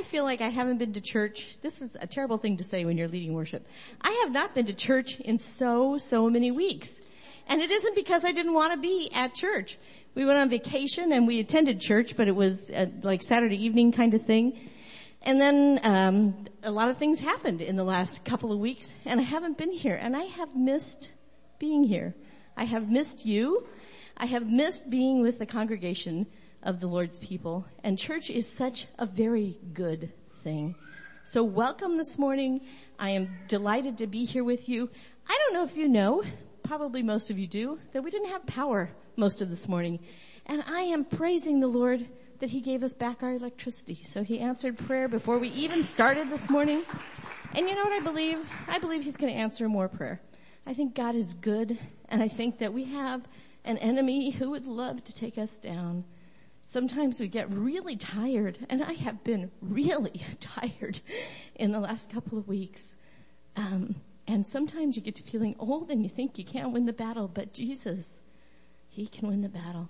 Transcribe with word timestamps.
I 0.00 0.02
feel 0.02 0.24
like 0.24 0.40
I 0.40 0.48
haven't 0.48 0.78
been 0.78 0.94
to 0.94 1.00
church. 1.02 1.58
This 1.60 1.82
is 1.82 1.94
a 2.00 2.06
terrible 2.06 2.38
thing 2.38 2.56
to 2.56 2.64
say 2.64 2.86
when 2.86 2.96
you're 2.96 3.06
leading 3.06 3.34
worship. 3.34 3.66
I 4.00 4.22
have 4.24 4.32
not 4.32 4.54
been 4.54 4.64
to 4.64 4.72
church 4.72 5.20
in 5.20 5.38
so, 5.38 5.98
so 5.98 6.30
many 6.30 6.50
weeks. 6.50 7.02
And 7.46 7.60
it 7.60 7.70
isn't 7.70 7.94
because 7.94 8.24
I 8.24 8.32
didn't 8.32 8.54
want 8.54 8.72
to 8.72 8.80
be 8.80 9.10
at 9.12 9.34
church. 9.34 9.76
We 10.14 10.24
went 10.24 10.38
on 10.38 10.48
vacation 10.48 11.12
and 11.12 11.26
we 11.26 11.38
attended 11.38 11.82
church, 11.82 12.16
but 12.16 12.28
it 12.28 12.34
was 12.34 12.70
a, 12.70 12.90
like 13.02 13.22
Saturday 13.22 13.62
evening 13.62 13.92
kind 13.92 14.14
of 14.14 14.22
thing. 14.22 14.58
And 15.20 15.38
then 15.38 15.80
um, 15.82 16.44
a 16.62 16.70
lot 16.70 16.88
of 16.88 16.96
things 16.96 17.18
happened 17.18 17.60
in 17.60 17.76
the 17.76 17.84
last 17.84 18.24
couple 18.24 18.52
of 18.52 18.58
weeks, 18.58 18.94
and 19.04 19.20
I 19.20 19.24
haven't 19.24 19.58
been 19.58 19.70
here, 19.70 19.98
and 20.00 20.16
I 20.16 20.22
have 20.22 20.56
missed 20.56 21.12
being 21.58 21.84
here. 21.84 22.14
I 22.56 22.64
have 22.64 22.90
missed 22.90 23.26
you. 23.26 23.68
I 24.16 24.24
have 24.24 24.48
missed 24.50 24.88
being 24.88 25.20
with 25.20 25.38
the 25.38 25.44
congregation 25.44 26.26
of 26.62 26.80
the 26.80 26.86
Lord's 26.86 27.18
people. 27.18 27.66
And 27.82 27.98
church 27.98 28.30
is 28.30 28.46
such 28.46 28.86
a 28.98 29.06
very 29.06 29.58
good 29.72 30.12
thing. 30.34 30.74
So 31.24 31.42
welcome 31.44 31.96
this 31.96 32.18
morning. 32.18 32.62
I 32.98 33.10
am 33.10 33.28
delighted 33.48 33.98
to 33.98 34.06
be 34.06 34.24
here 34.24 34.44
with 34.44 34.68
you. 34.68 34.90
I 35.28 35.38
don't 35.38 35.54
know 35.54 35.64
if 35.64 35.76
you 35.76 35.88
know, 35.88 36.22
probably 36.62 37.02
most 37.02 37.30
of 37.30 37.38
you 37.38 37.46
do, 37.46 37.78
that 37.92 38.02
we 38.02 38.10
didn't 38.10 38.30
have 38.30 38.46
power 38.46 38.90
most 39.16 39.40
of 39.40 39.48
this 39.48 39.68
morning. 39.68 40.00
And 40.46 40.62
I 40.66 40.80
am 40.82 41.04
praising 41.04 41.60
the 41.60 41.66
Lord 41.66 42.06
that 42.40 42.50
He 42.50 42.60
gave 42.60 42.82
us 42.82 42.94
back 42.94 43.22
our 43.22 43.34
electricity. 43.34 44.00
So 44.02 44.22
He 44.22 44.40
answered 44.40 44.78
prayer 44.78 45.08
before 45.08 45.38
we 45.38 45.48
even 45.48 45.82
started 45.82 46.30
this 46.30 46.50
morning. 46.50 46.82
And 47.54 47.68
you 47.68 47.74
know 47.74 47.84
what 47.84 47.92
I 47.92 48.00
believe? 48.00 48.38
I 48.66 48.78
believe 48.78 49.02
He's 49.02 49.16
going 49.16 49.32
to 49.32 49.38
answer 49.38 49.68
more 49.68 49.88
prayer. 49.88 50.20
I 50.66 50.74
think 50.74 50.94
God 50.94 51.14
is 51.14 51.34
good 51.34 51.78
and 52.08 52.22
I 52.22 52.28
think 52.28 52.58
that 52.58 52.72
we 52.72 52.84
have 52.84 53.26
an 53.64 53.78
enemy 53.78 54.30
who 54.30 54.50
would 54.50 54.66
love 54.66 55.04
to 55.04 55.14
take 55.14 55.38
us 55.38 55.58
down. 55.58 56.04
Sometimes 56.70 57.18
we 57.18 57.26
get 57.26 57.50
really 57.50 57.96
tired, 57.96 58.56
and 58.68 58.80
I 58.80 58.92
have 58.92 59.24
been 59.24 59.50
really 59.60 60.22
tired 60.40 61.00
in 61.56 61.72
the 61.72 61.80
last 61.80 62.12
couple 62.12 62.38
of 62.38 62.46
weeks. 62.46 62.94
Um, 63.56 63.96
and 64.28 64.46
sometimes 64.46 64.94
you 64.94 65.02
get 65.02 65.16
to 65.16 65.24
feeling 65.24 65.56
old 65.58 65.90
and 65.90 66.04
you 66.04 66.08
think 66.08 66.38
you 66.38 66.44
can't 66.44 66.70
win 66.70 66.86
the 66.86 66.92
battle, 66.92 67.26
but 67.26 67.52
Jesus, 67.52 68.20
He 68.88 69.08
can 69.08 69.26
win 69.26 69.40
the 69.40 69.48
battle. 69.48 69.88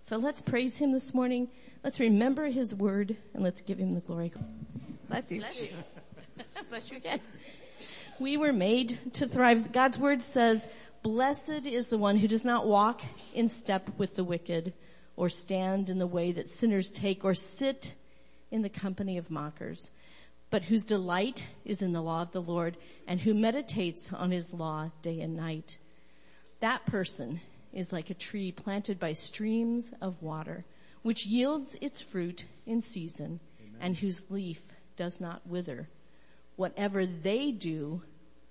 So 0.00 0.16
let's 0.16 0.40
praise 0.40 0.78
Him 0.78 0.90
this 0.90 1.12
morning. 1.12 1.48
Let's 1.84 2.00
remember 2.00 2.46
His 2.46 2.74
word 2.74 3.14
and 3.34 3.42
let's 3.42 3.60
give 3.60 3.76
Him 3.76 3.92
the 3.92 4.00
glory. 4.00 4.32
Bless 5.10 5.30
you. 5.30 5.40
Bless 5.40 5.60
you. 5.60 5.68
Bless 6.70 6.90
you 6.90 6.96
again. 6.96 7.20
We 8.18 8.38
were 8.38 8.54
made 8.54 8.98
to 9.12 9.28
thrive. 9.28 9.70
God's 9.70 9.98
word 9.98 10.22
says, 10.22 10.70
Blessed 11.02 11.66
is 11.66 11.88
the 11.88 11.98
one 11.98 12.16
who 12.16 12.26
does 12.26 12.46
not 12.46 12.66
walk 12.66 13.02
in 13.34 13.50
step 13.50 13.90
with 13.98 14.16
the 14.16 14.24
wicked, 14.24 14.72
or 15.16 15.28
stand 15.28 15.90
in 15.90 15.98
the 15.98 16.06
way 16.06 16.32
that 16.32 16.48
sinners 16.48 16.90
take, 16.90 17.24
or 17.24 17.34
sit 17.34 17.94
in 18.50 18.62
the 18.62 18.68
company 18.68 19.18
of 19.18 19.30
mockers, 19.30 19.90
but 20.50 20.64
whose 20.64 20.84
delight 20.84 21.46
is 21.64 21.82
in 21.82 21.92
the 21.92 22.02
law 22.02 22.22
of 22.22 22.32
the 22.32 22.42
Lord, 22.42 22.76
and 23.06 23.20
who 23.20 23.34
meditates 23.34 24.12
on 24.12 24.30
his 24.30 24.52
law 24.52 24.90
day 25.00 25.20
and 25.20 25.36
night. 25.36 25.78
That 26.60 26.84
person 26.86 27.40
is 27.72 27.92
like 27.92 28.10
a 28.10 28.14
tree 28.14 28.52
planted 28.52 29.00
by 29.00 29.12
streams 29.12 29.94
of 30.00 30.22
water, 30.22 30.64
which 31.02 31.26
yields 31.26 31.76
its 31.80 32.00
fruit 32.00 32.44
in 32.66 32.82
season, 32.82 33.40
Amen. 33.60 33.80
and 33.80 33.96
whose 33.96 34.30
leaf 34.30 34.62
does 34.96 35.20
not 35.20 35.46
wither. 35.46 35.88
Whatever 36.56 37.06
they 37.06 37.50
do 37.50 38.02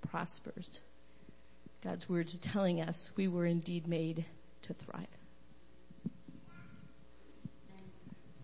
prospers. 0.02 0.80
God's 1.82 2.08
word 2.08 2.28
is 2.28 2.38
telling 2.38 2.80
us 2.80 3.16
we 3.16 3.28
were 3.28 3.46
indeed 3.46 3.86
made 3.86 4.24
to 4.62 4.74
thrive. 4.74 5.06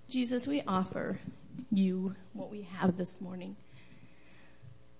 Jesus, 0.08 0.46
we 0.46 0.62
offer 0.66 1.18
you 1.70 2.14
what 2.32 2.50
we 2.50 2.62
have 2.62 2.96
this 2.96 3.20
morning. 3.20 3.56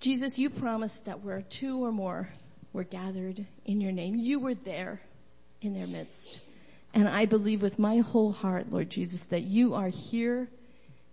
Jesus, 0.00 0.38
you 0.38 0.50
promised 0.50 1.06
that 1.06 1.24
where 1.24 1.40
two 1.40 1.82
or 1.82 1.90
more 1.90 2.28
were 2.74 2.84
gathered 2.84 3.46
in 3.64 3.80
your 3.80 3.92
name, 3.92 4.16
you 4.16 4.38
were 4.38 4.54
there 4.54 5.00
in 5.62 5.72
their 5.72 5.86
midst. 5.86 6.40
And 6.92 7.08
I 7.08 7.24
believe 7.24 7.62
with 7.62 7.78
my 7.78 7.98
whole 7.98 8.32
heart, 8.32 8.70
Lord 8.70 8.90
Jesus, 8.90 9.24
that 9.26 9.44
you 9.44 9.74
are 9.74 9.88
here 9.88 10.46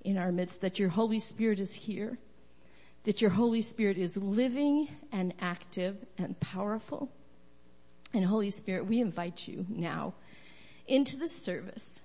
in 0.04 0.18
our 0.18 0.32
midst, 0.32 0.60
that 0.62 0.78
your 0.78 0.90
Holy 0.90 1.22
Spirit 1.22 1.62
is 1.62 1.74
here, 1.74 2.18
that 3.04 3.22
your 3.22 3.32
Holy 3.32 3.62
Spirit 3.62 3.98
is 3.98 4.18
living 4.18 4.90
and 5.14 5.34
active 5.40 5.96
and 6.18 6.38
powerful. 6.42 7.10
And 8.14 8.26
Holy 8.26 8.50
Spirit, 8.50 8.88
we 8.88 9.00
invite 9.00 9.48
you 9.48 9.66
now 9.70 10.16
into 10.86 11.16
this 11.16 11.34
service. 11.34 12.02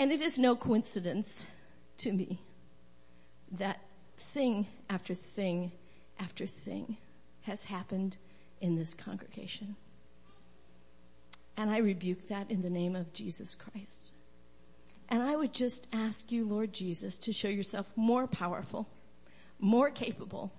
And 0.00 0.10
it 0.10 0.20
is 0.20 0.38
no 0.38 0.56
coincidence 0.56 1.46
to 1.98 2.12
me 2.12 2.40
that 3.52 3.80
thing 4.16 4.66
after 4.88 5.14
thing 5.14 5.72
after 6.18 6.46
thing 6.46 6.96
has 7.42 7.64
happened 7.64 8.16
in 8.60 8.76
this 8.76 8.94
congregation. 8.94 9.76
And 11.56 11.70
I 11.70 11.78
rebuke 11.78 12.28
that 12.28 12.50
in 12.50 12.62
the 12.62 12.70
name 12.70 12.96
of 12.96 13.12
Jesus 13.12 13.54
Christ. 13.54 14.12
And 15.08 15.22
I 15.22 15.36
would 15.36 15.52
just 15.52 15.86
ask 15.92 16.32
you, 16.32 16.46
Lord 16.46 16.72
Jesus, 16.72 17.18
to 17.18 17.32
show 17.32 17.48
yourself 17.48 17.92
more 17.94 18.26
powerful 18.26 18.88
more 19.60 19.90
capable, 19.90 20.52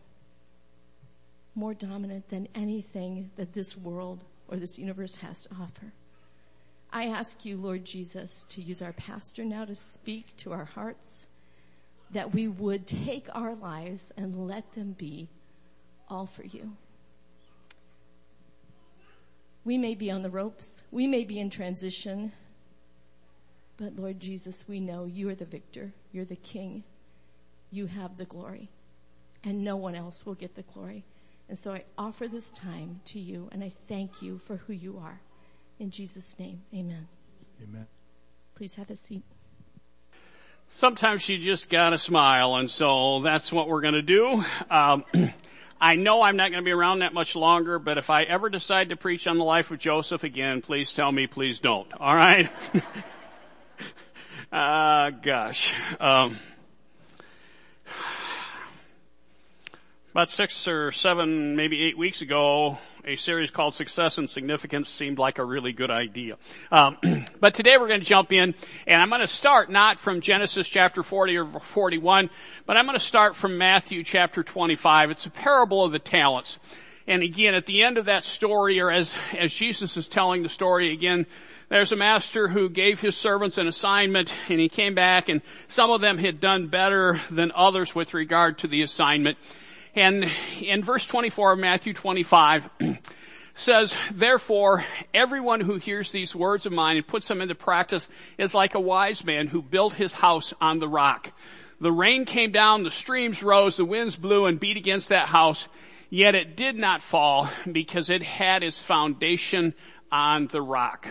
more 1.56 1.73
dominant 1.73 2.29
than 2.29 2.47
anything 2.56 3.31
that 3.35 3.53
this 3.53 3.75
world 3.75 4.23
or 4.47 4.58
this 4.58 4.78
universe 4.78 5.16
has 5.16 5.44
to 5.44 5.56
offer. 5.56 5.91
I 6.94 7.07
ask 7.07 7.46
you, 7.46 7.57
Lord 7.57 7.85
Jesus, 7.85 8.44
to 8.50 8.62
use 8.62 8.81
our 8.81 8.94
pastor 8.94 9.46
now 9.46 9.66
to 9.66 9.75
speak 9.75 10.35
to 10.38 10.52
our 10.52 10.66
hearts, 10.66 11.28
that 12.12 12.34
we 12.34 12.47
would 12.47 12.85
take 12.85 13.28
our 13.34 13.56
lives 13.56 14.12
and 14.18 14.47
let 14.47 14.74
them 14.74 14.94
be 14.97 15.29
all 16.09 16.25
for 16.25 16.44
you. 16.44 16.75
We 19.63 19.78
may 19.78 19.96
be 19.96 20.12
on 20.12 20.24
the 20.24 20.29
ropes. 20.29 20.84
We 20.91 21.07
may 21.07 21.24
be 21.24 21.40
in 21.40 21.50
transition. 21.50 22.31
But 23.78 23.96
Lord 23.96 24.19
Jesus, 24.19 24.68
we 24.68 24.79
know 24.79 25.06
you 25.06 25.29
are 25.29 25.35
the 25.35 25.46
victor. 25.46 25.94
You're 26.12 26.25
the 26.25 26.35
king. 26.35 26.84
You 27.69 27.85
have 27.85 28.18
the 28.18 28.25
glory 28.25 28.69
and 29.44 29.63
no 29.63 29.75
one 29.75 29.96
else 29.96 30.25
will 30.25 30.35
get 30.35 30.56
the 30.56 30.62
glory. 30.62 31.03
And 31.50 31.58
so 31.58 31.73
I 31.73 31.84
offer 31.97 32.28
this 32.28 32.52
time 32.52 33.02
to 33.06 33.19
you 33.19 33.50
and 33.52 33.63
I 33.63 33.69
thank 33.69 34.22
you 34.22 34.38
for 34.38 34.58
who 34.58 34.73
you 34.73 35.00
are. 35.00 35.19
In 35.81 35.90
Jesus' 35.90 36.38
name, 36.38 36.62
amen. 36.75 37.08
Amen. 37.64 37.88
Please 38.53 38.75
have 38.75 38.92
a 38.92 38.96
seat. 38.96 39.24
Sometimes 40.69 41.28
you 41.28 41.40
just 41.40 41.72
gotta 41.72 41.97
smile 41.97 42.53
and 42.58 42.69
so 42.69 43.22
that's 43.22 43.52
what 43.52 43.68
we're 43.68 43.81
gonna 43.81 44.03
do. 44.03 44.44
Um, 44.70 45.03
I 45.81 45.96
know 45.96 46.22
I'm 46.22 46.38
not 46.38 46.52
going 46.52 46.64
to 46.64 46.66
be 46.66 46.72
around 46.72 47.00
that 47.00 47.12
much 47.12 47.36
longer, 47.36 47.80
but 47.80 47.97
if 47.97 48.12
I 48.12 48.22
ever 48.22 48.50
decide 48.52 48.90
to 48.90 48.96
preach 48.96 49.25
on 49.25 49.40
the 49.40 49.44
life 49.44 49.72
of 49.72 49.80
Joseph 49.80 50.24
again, 50.24 50.62
please 50.62 50.94
tell 50.94 51.12
me, 51.12 51.25
please 51.25 51.58
don't. 51.58 51.91
All 52.00 52.16
right? 52.16 52.52
uh, 54.52 55.09
gosh. 55.24 55.74
Um, 56.00 56.38
About 60.12 60.30
six 60.30 60.68
or 60.68 60.91
seven, 60.91 61.56
maybe 61.56 61.81
eight 61.84 61.97
weeks 61.97 62.22
ago, 62.22 62.78
a 63.06 63.16
series 63.16 63.50
called 63.50 63.76
Success 63.76 64.18
and 64.18 64.30
Significance 64.30 64.90
seemed 64.90 65.18
like 65.18 65.40
a 65.40 65.46
really 65.46 65.74
good 65.74 65.90
idea. 65.90 66.38
Um, 66.72 66.98
but 67.40 67.54
today 67.54 67.78
we're 67.78 67.88
going 67.88 68.02
to 68.02 68.06
jump 68.06 68.32
in, 68.32 68.54
and 68.86 69.02
I'm 69.02 69.10
going 69.10 69.22
to 69.22 69.28
start 69.28 69.72
not 69.72 70.00
from 70.00 70.22
Genesis 70.22 70.68
chapter 70.68 71.04
40 71.04 71.38
or 71.38 71.46
41, 71.60 72.30
but 72.66 72.78
I'm 72.78 72.86
going 72.86 72.98
to 72.98 73.04
start 73.04 73.36
from 73.36 73.58
Matthew 73.58 74.04
chapter 74.04 74.44
25. 74.44 75.12
It's 75.12 75.26
a 75.26 75.32
parable 75.32 75.84
of 75.84 75.92
the 75.92 76.00
talents. 76.00 76.60
And 77.08 77.24
again, 77.24 77.56
at 77.56 77.66
the 77.66 77.84
end 77.84 77.98
of 77.98 78.06
that 78.06 78.24
story, 78.24 78.80
or 78.80 78.92
as, 78.92 79.16
as 79.38 79.54
Jesus 79.54 79.98
is 79.98 80.08
telling 80.08 80.44
the 80.44 80.50
story 80.50 80.92
again, 80.92 81.26
there's 81.70 81.92
a 81.92 81.96
master 81.96 82.48
who 82.48 82.70
gave 82.70 83.02
his 83.02 83.16
servants 83.18 83.58
an 83.58 83.68
assignment 83.68 84.34
and 84.50 84.60
he 84.60 84.70
came 84.70 84.94
back 84.94 85.30
and 85.30 85.42
some 85.68 85.90
of 85.90 86.02
them 86.02 86.18
had 86.18 86.40
done 86.40 86.68
better 86.68 87.20
than 87.32 87.52
others 87.56 87.96
with 87.96 88.14
regard 88.14 88.60
to 88.60 88.68
the 88.68 88.84
assignment. 88.84 89.38
And 89.96 90.29
in 90.61 90.84
verse 90.84 91.05
24 91.05 91.53
of 91.53 91.59
Matthew 91.59 91.93
25, 91.93 92.70
says, 93.53 93.96
therefore, 94.11 94.85
everyone 95.14 95.59
who 95.59 95.76
hears 95.76 96.11
these 96.11 96.34
words 96.34 96.66
of 96.66 96.72
mine 96.72 96.97
and 96.97 97.05
puts 97.05 97.28
them 97.28 97.41
into 97.41 97.55
practice 97.55 98.08
is 98.38 98.53
like 98.53 98.73
a 98.73 98.79
wise 98.79 99.26
man 99.26 99.47
who 99.47 99.61
built 99.61 99.93
his 99.93 100.14
house 100.14 100.53
on 100.61 100.79
the 100.79 100.88
rock. 100.88 101.34
The 101.82 101.91
rain 101.91 102.26
came 102.26 102.52
down, 102.52 102.84
the 102.84 102.91
streams 102.91 103.43
rose, 103.43 103.76
the 103.76 103.85
winds 103.85 104.16
blew 104.16 104.46
and 104.46 104.59
beat 104.59 104.78
against 104.78 105.09
that 105.09 105.28
house, 105.28 105.67
yet 106.09 106.35
it 106.35 106.55
did 106.55 106.76
not 106.76 107.02
fall 107.02 107.49
because 107.70 108.09
it 108.09 108.23
had 108.23 108.64
its 108.64 108.79
foundation 108.79 109.73
on 110.11 110.47
the 110.47 110.61
rock. 110.61 111.08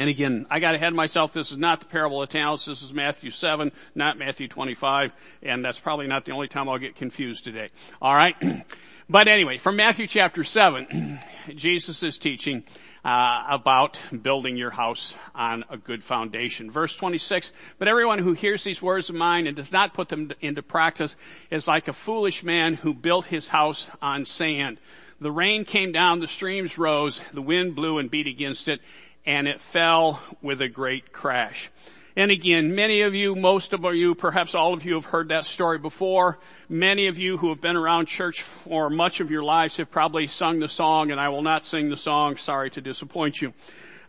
And 0.00 0.08
again, 0.08 0.46
I 0.48 0.60
got 0.60 0.74
ahead 0.74 0.88
of 0.88 0.94
myself. 0.94 1.34
This 1.34 1.52
is 1.52 1.58
not 1.58 1.80
the 1.80 1.84
parable 1.84 2.22
of 2.22 2.30
talents. 2.30 2.64
This 2.64 2.80
is 2.80 2.90
Matthew 2.90 3.30
7, 3.30 3.70
not 3.94 4.16
Matthew 4.16 4.48
25. 4.48 5.12
And 5.42 5.62
that's 5.62 5.78
probably 5.78 6.06
not 6.06 6.24
the 6.24 6.32
only 6.32 6.48
time 6.48 6.70
I'll 6.70 6.78
get 6.78 6.96
confused 6.96 7.44
today. 7.44 7.68
Alright? 8.00 8.34
But 9.10 9.26
anyway, 9.26 9.58
from 9.58 9.74
Matthew 9.74 10.06
chapter 10.06 10.44
7, 10.44 11.18
Jesus 11.56 12.04
is 12.04 12.16
teaching 12.16 12.62
uh, 13.04 13.42
about 13.48 14.00
building 14.22 14.56
your 14.56 14.70
house 14.70 15.16
on 15.34 15.64
a 15.68 15.76
good 15.76 16.04
foundation. 16.04 16.70
Verse 16.70 16.94
26, 16.94 17.52
but 17.80 17.88
everyone 17.88 18.20
who 18.20 18.34
hears 18.34 18.62
these 18.62 18.80
words 18.80 19.08
of 19.08 19.16
mine 19.16 19.48
and 19.48 19.56
does 19.56 19.72
not 19.72 19.94
put 19.94 20.10
them 20.10 20.30
into 20.40 20.62
practice 20.62 21.16
is 21.50 21.66
like 21.66 21.88
a 21.88 21.92
foolish 21.92 22.44
man 22.44 22.74
who 22.74 22.94
built 22.94 23.24
his 23.24 23.48
house 23.48 23.90
on 24.00 24.24
sand. 24.24 24.78
The 25.20 25.32
rain 25.32 25.64
came 25.64 25.90
down, 25.90 26.20
the 26.20 26.28
streams 26.28 26.78
rose, 26.78 27.20
the 27.34 27.42
wind 27.42 27.74
blew 27.74 27.98
and 27.98 28.10
beat 28.10 28.28
against 28.28 28.68
it, 28.68 28.80
and 29.24 29.46
it 29.46 29.60
fell 29.60 30.20
with 30.42 30.60
a 30.60 30.68
great 30.68 31.12
crash. 31.12 31.70
And 32.16 32.30
again, 32.30 32.74
many 32.74 33.02
of 33.02 33.14
you, 33.14 33.36
most 33.36 33.72
of 33.72 33.84
you, 33.94 34.14
perhaps 34.14 34.54
all 34.54 34.74
of 34.74 34.84
you 34.84 34.94
have 34.94 35.06
heard 35.06 35.28
that 35.28 35.46
story 35.46 35.78
before. 35.78 36.38
Many 36.68 37.06
of 37.06 37.18
you 37.18 37.36
who 37.38 37.50
have 37.50 37.60
been 37.60 37.76
around 37.76 38.06
church 38.06 38.42
for 38.42 38.90
much 38.90 39.20
of 39.20 39.30
your 39.30 39.44
lives 39.44 39.76
have 39.76 39.90
probably 39.90 40.26
sung 40.26 40.58
the 40.58 40.68
song, 40.68 41.12
and 41.12 41.20
I 41.20 41.28
will 41.28 41.42
not 41.42 41.64
sing 41.64 41.88
the 41.88 41.96
song. 41.96 42.36
Sorry 42.36 42.70
to 42.70 42.80
disappoint 42.80 43.40
you. 43.40 43.54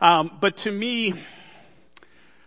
Um, 0.02 0.36
but 0.42 0.58
to 0.58 0.72
me, 0.72 1.14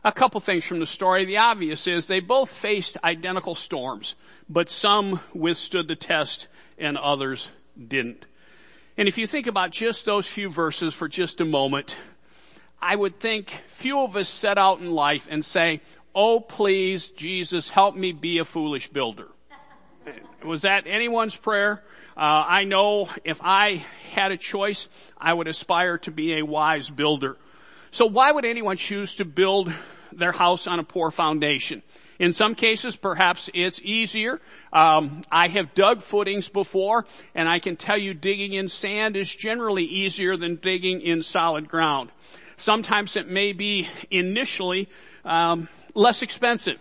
a 0.02 0.12
couple 0.12 0.40
things 0.40 0.64
from 0.64 0.80
the 0.80 0.86
story. 0.86 1.24
The 1.24 1.38
obvious 1.38 1.86
is 1.86 2.06
they 2.06 2.20
both 2.20 2.50
faced 2.50 2.96
identical 3.04 3.54
storms, 3.54 4.16
but 4.48 4.68
some 4.68 5.20
withstood 5.32 5.88
the 5.88 5.96
test 5.96 6.48
and 6.78 6.98
others 6.98 7.48
didn't. 7.78 8.26
And 8.96 9.08
if 9.08 9.18
you 9.18 9.26
think 9.26 9.46
about 9.46 9.70
just 9.70 10.04
those 10.04 10.26
few 10.26 10.50
verses 10.50 10.94
for 10.94 11.08
just 11.08 11.40
a 11.40 11.44
moment, 11.44 11.96
I 12.84 12.96
would 12.96 13.18
think 13.18 13.48
few 13.66 14.02
of 14.02 14.14
us 14.14 14.28
set 14.28 14.58
out 14.58 14.80
in 14.80 14.90
life 14.90 15.26
and 15.30 15.42
say, 15.42 15.80
oh 16.14 16.38
please, 16.38 17.08
Jesus, 17.08 17.70
help 17.70 17.96
me 17.96 18.12
be 18.12 18.38
a 18.40 18.44
foolish 18.44 18.88
builder. 18.88 19.28
Was 20.44 20.62
that 20.62 20.86
anyone's 20.86 21.34
prayer? 21.34 21.82
Uh, 22.14 22.20
I 22.20 22.64
know 22.64 23.08
if 23.24 23.40
I 23.42 23.86
had 24.12 24.32
a 24.32 24.36
choice, 24.36 24.90
I 25.16 25.32
would 25.32 25.48
aspire 25.48 25.96
to 25.98 26.10
be 26.10 26.34
a 26.34 26.42
wise 26.42 26.90
builder. 26.90 27.38
So 27.90 28.04
why 28.04 28.30
would 28.30 28.44
anyone 28.44 28.76
choose 28.76 29.14
to 29.14 29.24
build 29.24 29.72
their 30.12 30.32
house 30.32 30.66
on 30.66 30.78
a 30.78 30.84
poor 30.84 31.10
foundation? 31.10 31.82
In 32.18 32.34
some 32.34 32.54
cases, 32.54 32.96
perhaps 32.96 33.48
it's 33.54 33.80
easier. 33.82 34.42
Um, 34.74 35.22
I 35.32 35.48
have 35.48 35.72
dug 35.74 36.02
footings 36.02 36.50
before, 36.50 37.06
and 37.34 37.48
I 37.48 37.60
can 37.60 37.76
tell 37.76 37.98
you 37.98 38.12
digging 38.12 38.52
in 38.52 38.68
sand 38.68 39.16
is 39.16 39.34
generally 39.34 39.84
easier 39.84 40.36
than 40.36 40.56
digging 40.56 41.00
in 41.00 41.22
solid 41.22 41.66
ground. 41.66 42.10
Sometimes 42.56 43.16
it 43.16 43.28
may 43.28 43.52
be 43.52 43.88
initially 44.10 44.88
um, 45.24 45.68
less 45.94 46.22
expensive. 46.22 46.78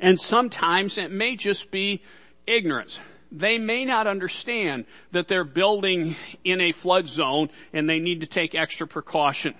And 0.00 0.20
sometimes 0.20 0.98
it 0.98 1.10
may 1.10 1.36
just 1.36 1.70
be 1.70 2.02
ignorance. 2.46 3.00
They 3.30 3.58
may 3.58 3.84
not 3.84 4.06
understand 4.06 4.86
that 5.12 5.28
they're 5.28 5.44
building 5.44 6.16
in 6.44 6.60
a 6.60 6.72
flood 6.72 7.08
zone 7.08 7.50
and 7.72 7.88
they 7.88 7.98
need 7.98 8.20
to 8.20 8.26
take 8.26 8.54
extra 8.54 8.86
precaution. 8.86 9.54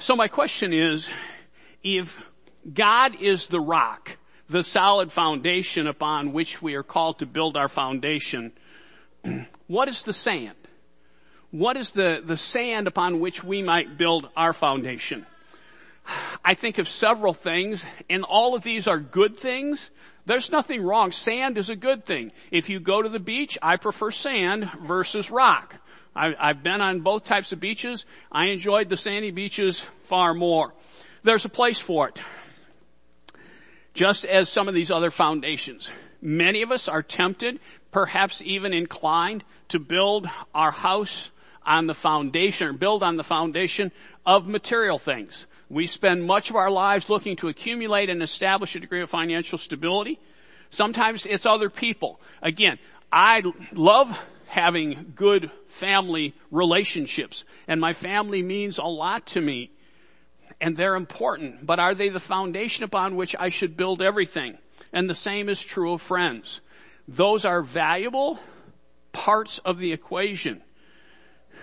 So 0.00 0.16
my 0.16 0.26
question 0.26 0.72
is, 0.72 1.08
if 1.82 2.20
God 2.72 3.20
is 3.20 3.46
the 3.46 3.60
rock, 3.60 4.16
the 4.48 4.64
solid 4.64 5.12
foundation 5.12 5.86
upon 5.86 6.32
which 6.32 6.60
we 6.60 6.74
are 6.74 6.82
called 6.82 7.20
to 7.20 7.26
build 7.26 7.56
our 7.56 7.68
foundation, 7.68 8.52
what 9.68 9.88
is 9.88 10.02
the 10.02 10.12
sand? 10.12 10.56
What 11.50 11.76
is 11.76 11.90
the, 11.90 12.22
the 12.24 12.36
sand 12.36 12.86
upon 12.86 13.20
which 13.20 13.42
we 13.42 13.62
might 13.62 13.98
build 13.98 14.28
our 14.36 14.52
foundation? 14.52 15.26
I 16.44 16.54
think 16.54 16.78
of 16.78 16.88
several 16.88 17.34
things, 17.34 17.84
and 18.08 18.24
all 18.24 18.54
of 18.54 18.62
these 18.62 18.88
are 18.88 18.98
good 18.98 19.36
things. 19.36 19.90
There's 20.26 20.50
nothing 20.50 20.82
wrong. 20.82 21.12
Sand 21.12 21.58
is 21.58 21.68
a 21.68 21.76
good 21.76 22.04
thing. 22.04 22.32
If 22.50 22.68
you 22.68 22.80
go 22.80 23.02
to 23.02 23.08
the 23.08 23.18
beach, 23.18 23.58
I 23.62 23.76
prefer 23.76 24.10
sand 24.10 24.70
versus 24.82 25.30
rock. 25.30 25.76
I, 26.14 26.34
I've 26.38 26.62
been 26.62 26.80
on 26.80 27.00
both 27.00 27.24
types 27.24 27.52
of 27.52 27.60
beaches. 27.60 28.04
I 28.30 28.46
enjoyed 28.46 28.88
the 28.88 28.96
sandy 28.96 29.30
beaches 29.30 29.84
far 30.02 30.34
more. 30.34 30.72
There's 31.22 31.44
a 31.44 31.50
place 31.50 31.78
for 31.78 32.08
it. 32.08 32.22
Just 33.94 34.24
as 34.24 34.48
some 34.48 34.68
of 34.68 34.74
these 34.74 34.90
other 34.90 35.10
foundations. 35.10 35.90
Many 36.22 36.62
of 36.62 36.70
us 36.70 36.88
are 36.88 37.02
tempted, 37.02 37.60
perhaps 37.90 38.42
even 38.42 38.72
inclined, 38.72 39.44
to 39.68 39.78
build 39.78 40.28
our 40.54 40.70
house 40.70 41.30
on 41.64 41.86
the 41.86 41.94
foundation 41.94 42.68
or 42.68 42.72
build 42.72 43.02
on 43.02 43.16
the 43.16 43.24
foundation 43.24 43.92
of 44.24 44.46
material 44.46 44.98
things. 44.98 45.46
We 45.68 45.86
spend 45.86 46.24
much 46.24 46.50
of 46.50 46.56
our 46.56 46.70
lives 46.70 47.08
looking 47.08 47.36
to 47.36 47.48
accumulate 47.48 48.10
and 48.10 48.22
establish 48.22 48.74
a 48.74 48.80
degree 48.80 49.02
of 49.02 49.10
financial 49.10 49.58
stability. 49.58 50.18
Sometimes 50.70 51.26
it's 51.26 51.46
other 51.46 51.70
people. 51.70 52.20
Again, 52.42 52.78
I 53.12 53.42
love 53.72 54.16
having 54.48 55.12
good 55.14 55.50
family 55.68 56.34
relationships 56.50 57.44
and 57.68 57.80
my 57.80 57.92
family 57.92 58.42
means 58.42 58.78
a 58.78 58.84
lot 58.84 59.26
to 59.26 59.40
me 59.40 59.70
and 60.60 60.76
they're 60.76 60.96
important, 60.96 61.64
but 61.64 61.78
are 61.78 61.94
they 61.94 62.08
the 62.08 62.20
foundation 62.20 62.84
upon 62.84 63.16
which 63.16 63.34
I 63.38 63.48
should 63.48 63.76
build 63.76 64.02
everything? 64.02 64.58
And 64.92 65.08
the 65.08 65.14
same 65.14 65.48
is 65.48 65.62
true 65.62 65.92
of 65.92 66.02
friends. 66.02 66.60
Those 67.06 67.44
are 67.44 67.62
valuable 67.62 68.38
parts 69.12 69.58
of 69.64 69.78
the 69.78 69.92
equation 69.92 70.62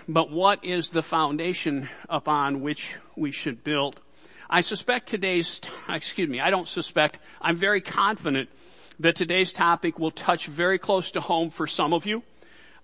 but 0.08 0.30
what 0.30 0.64
is 0.64 0.88
the 0.88 1.02
foundation 1.02 1.88
upon 2.08 2.62
which 2.62 2.96
we 3.14 3.30
should 3.30 3.62
build? 3.62 4.00
I 4.48 4.62
suspect 4.62 5.08
today's, 5.08 5.60
excuse 5.86 6.28
me, 6.28 6.40
I 6.40 6.48
don't 6.48 6.66
suspect, 6.66 7.20
I'm 7.42 7.56
very 7.56 7.82
confident 7.82 8.48
that 8.98 9.14
today's 9.14 9.52
topic 9.52 9.98
will 9.98 10.10
touch 10.10 10.46
very 10.46 10.78
close 10.78 11.10
to 11.12 11.20
home 11.20 11.50
for 11.50 11.66
some 11.66 11.92
of 11.92 12.06
you. 12.06 12.22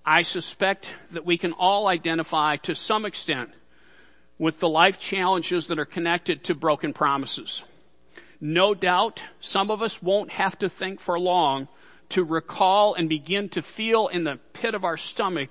I 0.05 0.21
suspect 0.23 0.95
that 1.13 1.25
we 1.25 1.39
can 1.39 1.55
all 1.55 1.89
identify 1.89 2.57
to 2.57 2.75
some 2.75 3.07
extent 3.07 3.51
with 4.39 4.61
the 4.61 4.69
life 4.69 4.99
challenges 4.99 5.69
that 5.69 5.79
are 5.79 5.87
connected 5.87 6.45
to 6.45 6.55
broken 6.55 6.93
promises. 6.93 7.65
No 8.39 8.75
doubt 8.75 9.23
some 9.41 9.71
of 9.71 9.81
us 9.81 10.03
won't 10.03 10.33
have 10.33 10.59
to 10.59 10.69
think 10.69 11.01
for 11.01 11.19
long 11.19 11.69
to 12.11 12.23
recall 12.23 12.93
and 12.93 13.09
begin 13.09 13.49
to 13.51 13.63
feel 13.63 14.09
in 14.09 14.25
the 14.25 14.39
pit 14.53 14.75
of 14.75 14.85
our 14.85 14.99
stomach 14.99 15.49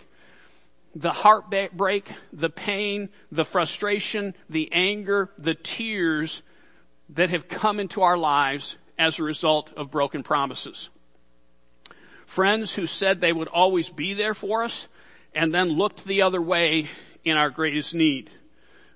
the 0.95 1.11
heartbreak, 1.11 2.11
the 2.31 2.49
pain, 2.49 3.09
the 3.31 3.45
frustration, 3.45 4.35
the 4.49 4.71
anger, 4.71 5.31
the 5.37 5.55
tears 5.55 6.43
that 7.09 7.29
have 7.29 7.47
come 7.47 7.79
into 7.79 8.01
our 8.01 8.17
lives 8.17 8.77
as 8.97 9.17
a 9.17 9.23
result 9.23 9.73
of 9.75 9.91
broken 9.91 10.23
promises. 10.23 10.89
Friends 12.25 12.73
who 12.73 12.87
said 12.87 13.21
they 13.21 13.33
would 13.33 13.47
always 13.47 13.89
be 13.89 14.13
there 14.13 14.33
for 14.33 14.63
us 14.63 14.87
and 15.35 15.53
then 15.53 15.69
looked 15.69 16.05
the 16.05 16.21
other 16.21 16.41
way 16.41 16.89
in 17.23 17.37
our 17.37 17.49
greatest 17.49 17.93
need. 17.93 18.29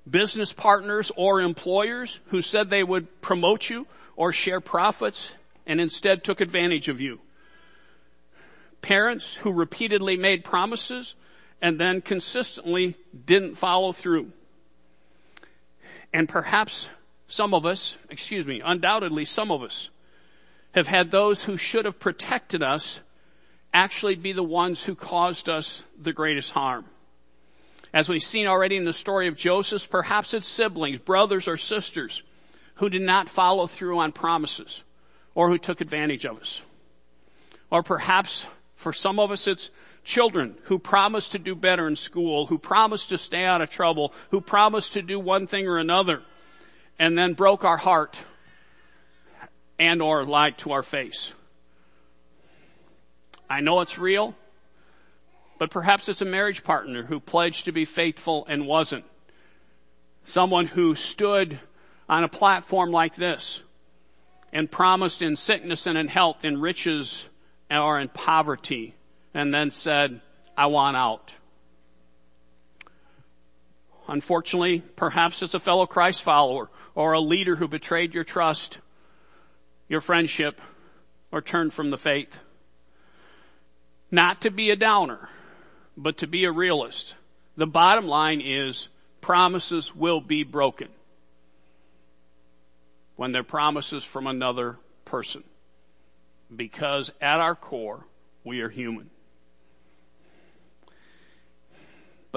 Business 0.10 0.54
partners 0.54 1.12
or 1.16 1.42
employers 1.42 2.20
who 2.28 2.42
said 2.42 2.70
they 2.70 2.84
would 2.84 3.22
promote 3.22 3.70
you 3.70 3.88
or 4.16 4.32
share 4.32 4.62
profits 4.62 5.32
and 5.66 5.82
instead 5.82 6.24
took 6.24 6.42
advantage 6.42 6.90
of 6.90 7.02
you. 7.02 7.20
Parents 8.82 9.36
who 9.36 9.52
repeatedly 9.52 10.16
made 10.16 10.44
promises 10.44 11.16
and 11.62 11.80
then 11.80 12.02
consistently 12.02 12.96
didn't 13.26 13.56
follow 13.56 13.92
through. 13.92 14.32
And 16.14 16.30
perhaps 16.30 16.90
some 17.28 17.54
of 17.54 17.66
us, 17.66 17.98
excuse 18.10 18.46
me, 18.46 18.62
undoubtedly 18.64 19.26
some 19.26 19.52
of 19.52 19.64
us 19.64 19.90
have 20.74 20.88
had 20.88 21.12
those 21.12 21.44
who 21.44 21.58
should 21.58 21.86
have 21.86 22.00
protected 22.00 22.64
us 22.64 23.02
actually 23.74 24.16
be 24.16 24.32
the 24.32 24.44
ones 24.44 24.84
who 24.84 24.96
caused 24.96 25.50
us 25.50 25.84
the 26.00 26.14
greatest 26.14 26.52
harm. 26.52 26.86
As 27.94 28.08
we've 28.08 28.24
seen 28.24 28.48
already 28.48 28.76
in 28.76 28.86
the 28.86 28.94
story 28.94 29.28
of 29.28 29.36
Joseph, 29.36 29.90
perhaps 29.90 30.34
it's 30.34 30.48
siblings, 30.48 31.00
brothers 31.00 31.48
or 31.48 31.58
sisters 31.58 32.24
who 32.76 32.90
did 32.90 33.02
not 33.02 33.30
follow 33.30 33.68
through 33.68 34.00
on 34.00 34.12
promises 34.12 34.84
or 35.34 35.50
who 35.50 35.58
took 35.58 35.82
advantage 35.82 36.26
of 36.26 36.40
us. 36.40 36.62
Or 37.70 37.84
perhaps 37.84 38.46
for 38.76 38.94
some 38.94 39.20
of 39.20 39.32
us 39.32 39.48
it's 39.48 39.70
children 40.08 40.56
who 40.64 40.80
promised 40.80 41.34
to 41.34 41.38
do 41.38 41.54
better 41.54 41.86
in 41.86 41.96
school, 41.98 42.48
who 42.48 42.58
promised 42.58 43.10
to 43.10 43.18
stay 43.18 43.44
out 43.44 43.62
of 43.62 43.70
trouble, 43.70 44.14
who 44.32 44.40
promised 44.40 44.94
to 44.94 45.02
do 45.02 45.20
one 45.20 45.46
thing 45.46 45.68
or 45.68 45.78
another, 45.78 46.22
and 46.98 47.18
then 47.18 47.34
broke 47.34 47.66
our 47.66 47.76
heart 47.76 48.18
and 49.78 50.02
or 50.02 50.24
lied 50.24 50.58
to 50.58 50.72
our 50.72 50.82
face. 50.82 51.34
I 53.50 53.60
know 53.60 53.82
it's 53.82 53.98
real, 53.98 54.34
but 55.60 55.72
perhaps 55.72 56.08
it's 56.08 56.22
a 56.22 56.26
marriage 56.26 56.64
partner 56.64 57.04
who 57.04 57.20
pledged 57.20 57.66
to 57.66 57.74
be 57.74 57.84
faithful 57.84 58.46
and 58.48 58.66
wasn't. 58.66 59.04
Someone 60.24 60.68
who 60.68 60.96
stood 60.96 61.60
on 62.08 62.24
a 62.24 62.30
platform 62.30 62.92
like 62.92 63.16
this 63.16 63.62
and 64.54 64.72
promised 64.72 65.22
in 65.22 65.36
sickness 65.36 65.86
and 65.86 65.98
in 65.98 66.08
health, 66.08 66.46
in 66.46 66.62
riches 66.62 67.28
or 67.70 68.00
in 68.00 68.08
poverty, 68.08 68.94
and 69.38 69.54
then 69.54 69.70
said, 69.70 70.20
I 70.58 70.66
want 70.66 70.98
out. 70.98 71.32
Unfortunately, 74.08 74.80
perhaps 74.96 75.44
it's 75.44 75.54
a 75.54 75.60
fellow 75.60 75.86
Christ 75.86 76.24
follower 76.24 76.72
or 76.96 77.14
a 77.14 77.20
leader 77.20 77.56
who 77.56 77.68
betrayed 77.68 78.16
your 78.16 78.24
trust, 78.24 78.80
your 79.88 80.02
friendship, 80.02 80.60
or 81.32 81.44
turned 81.44 81.72
from 81.72 81.92
the 81.92 82.00
faith. 82.00 82.40
Not 84.10 84.42
to 84.42 84.50
be 84.50 84.72
a 84.72 84.76
downer, 84.76 85.30
but 85.96 86.18
to 86.18 86.26
be 86.26 86.46
a 86.46 86.52
realist. 86.52 87.14
The 87.58 87.68
bottom 87.68 88.08
line 88.08 88.42
is 88.42 88.90
promises 89.22 89.96
will 89.96 90.20
be 90.20 90.44
broken 90.46 90.88
when 93.18 93.34
they're 93.34 93.44
promises 93.44 94.04
from 94.04 94.26
another 94.26 94.78
person. 95.06 95.44
Because 96.56 97.12
at 97.22 97.40
our 97.40 97.54
core, 97.54 98.04
we 98.44 98.62
are 98.62 98.70
human. 98.70 99.12